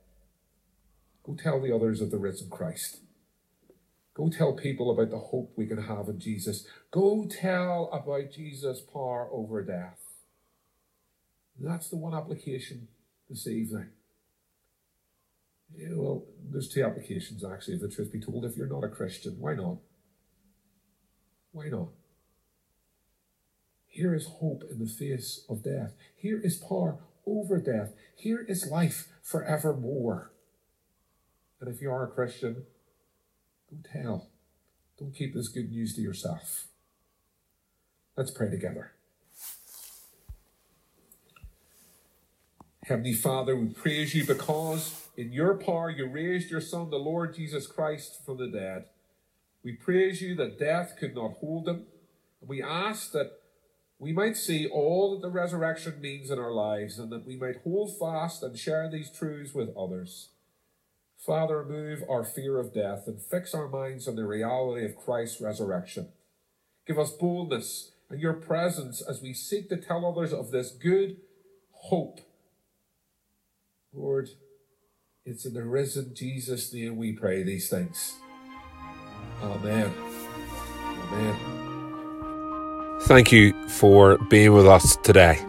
Go 1.24 1.36
tell 1.42 1.62
the 1.62 1.74
others 1.74 2.02
of 2.02 2.12
the 2.12 2.18
risen 2.18 2.50
Christ. 2.50 2.98
Go 4.16 4.30
tell 4.30 4.54
people 4.54 4.90
about 4.90 5.12
the 5.12 5.20
hope 5.20 5.52
we 5.58 5.68
can 5.68 5.84
have 5.84 6.08
in 6.08 6.20
Jesus. 6.20 6.66
Go 6.90 7.28
tell 7.30 7.90
about 7.92 8.32
Jesus' 8.32 8.82
power 8.82 9.28
over 9.32 9.62
death. 9.62 10.00
That's 11.60 11.90
the 11.90 11.98
one 11.98 12.14
application 12.14 12.88
this 13.30 13.46
evening. 13.46 13.90
Yeah, 15.76 15.90
well, 15.96 16.24
there's 16.50 16.70
two 16.70 16.84
applications 16.84 17.44
actually, 17.44 17.76
if 17.76 17.82
the 17.82 17.90
truth 17.90 18.14
be 18.14 18.22
told. 18.22 18.46
If 18.46 18.56
you're 18.56 18.68
not 18.68 18.86
a 18.86 18.90
Christian, 18.90 19.36
why 19.38 19.56
not? 19.56 19.78
Why 21.52 21.68
not? 21.68 21.90
Here 23.88 24.16
is 24.16 24.28
hope 24.28 24.64
in 24.72 24.80
the 24.80 24.88
face 24.88 25.46
of 25.50 25.64
death. 25.64 25.94
Here 26.16 26.40
is 26.42 26.56
power 26.56 27.00
over 27.26 27.60
death. 27.60 27.94
Here 28.16 28.46
is 28.48 28.70
life 28.70 29.10
forevermore. 29.22 30.32
And 31.60 31.74
if 31.74 31.82
you 31.82 31.92
are 31.92 32.06
a 32.06 32.12
Christian, 32.12 32.66
Go 33.70 33.78
tell. 33.92 34.30
Don't 35.00 35.14
keep 35.14 35.34
this 35.34 35.50
good 35.50 35.70
news 35.70 35.96
to 35.96 36.02
yourself. 36.02 36.68
Let's 38.16 38.32
pray 38.32 38.50
together. 38.50 38.92
Heavenly 42.84 43.14
Father, 43.14 43.56
we 43.56 43.70
praise 43.70 44.14
you 44.14 44.26
because 44.26 45.10
in 45.18 45.34
your 45.34 45.56
power 45.56 45.90
you 45.90 46.06
raised 46.06 46.52
your 46.52 46.62
Son, 46.62 46.92
the 46.92 46.98
Lord 46.98 47.36
Jesus 47.36 47.66
Christ, 47.66 48.24
from 48.24 48.38
the 48.38 48.48
dead. 48.48 48.86
We 49.64 49.74
praise 49.74 50.22
you 50.22 50.36
that 50.36 50.60
death 50.60 50.96
could 51.00 51.16
not 51.16 51.38
hold 51.40 51.68
him. 51.68 51.88
And 52.40 52.50
we 52.50 52.62
ask 52.62 53.12
that 53.14 53.32
we 53.98 54.14
might 54.14 54.38
see 54.38 54.68
all 54.68 55.12
that 55.12 55.22
the 55.22 55.34
resurrection 55.34 56.00
means 56.00 56.30
in 56.30 56.38
our 56.38 56.52
lives 56.52 57.00
and 57.00 57.12
that 57.12 57.26
we 57.26 57.36
might 57.36 57.64
hold 57.64 57.98
fast 57.98 58.44
and 58.44 58.58
share 58.58 58.90
these 58.90 59.10
truths 59.10 59.54
with 59.54 59.76
others. 59.76 60.30
Father, 61.26 61.64
remove 61.64 62.04
our 62.10 62.24
fear 62.24 62.60
of 62.60 62.74
death 62.74 63.08
and 63.08 63.22
fix 63.22 63.54
our 63.54 63.68
minds 63.68 64.08
on 64.08 64.16
the 64.16 64.26
reality 64.26 64.86
of 64.86 64.96
Christ's 64.96 65.42
resurrection. 65.42 66.10
Give 66.86 67.00
us 67.00 67.12
boldness 67.12 67.92
and 68.10 68.20
your 68.20 68.34
presence 68.34 69.02
as 69.02 69.22
we 69.22 69.34
seek 69.34 69.70
to 69.70 69.78
tell 69.78 70.06
others 70.06 70.32
of 70.34 70.52
this 70.52 70.72
good 70.72 71.18
hope 71.72 72.20
Lord, 73.96 74.30
it's 75.26 75.46
in 75.46 75.54
the 75.54 75.64
risen 75.64 76.14
Jesus' 76.14 76.74
name 76.74 76.98
we 76.98 77.14
pray 77.14 77.44
these 77.44 77.70
things. 77.70 78.16
Amen. 79.42 79.90
Amen. 81.14 81.36
Thank 83.04 83.32
you 83.32 83.54
for 83.70 84.18
being 84.30 84.52
with 84.54 84.68
us 84.68 84.98
today. 84.98 85.40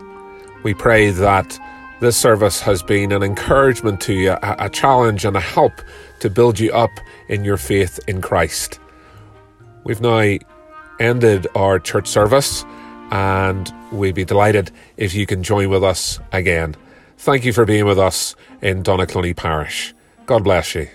We 0.63 0.75
pray 0.75 1.11
that 1.11 1.59
this 2.01 2.17
service 2.17 2.61
has 2.61 2.83
been 2.83 3.13
an 3.13 3.23
encouragement 3.23 4.01
to 4.03 4.13
you, 4.13 4.37
a, 4.43 4.69
challenge, 4.69 5.25
and 5.25 5.37
a 5.37 5.41
help 5.41 5.73
to 6.21 6.29
build 6.29 6.59
you 6.59 6.73
up 6.73 6.91
in 7.29 7.45
your 7.45 7.57
faith 7.57 7.99
in 8.07 8.21
Christ. 8.21 8.79
We've 9.85 10.01
now 10.01 10.37
ended 11.01 11.47
our 11.55 11.79
church 11.79 12.07
service, 12.07 12.65
and 13.11 13.73
we'd 13.93 14.15
be 14.15 14.25
delighted 14.25 14.71
if 14.97 15.15
you 15.15 15.27
can 15.27 15.43
join 15.43 15.71
with 15.71 15.85
us 15.85 16.21
again. 16.33 16.77
Thank 17.19 17.45
you 17.45 17.53
for 17.53 17.65
being 17.65 17.87
with 17.87 17.99
us 17.99 18.37
in 18.61 18.83
Donaghcloney 18.83 19.35
Parish. 19.35 19.95
God 20.27 20.45
bless 20.45 20.75
you. 20.75 20.89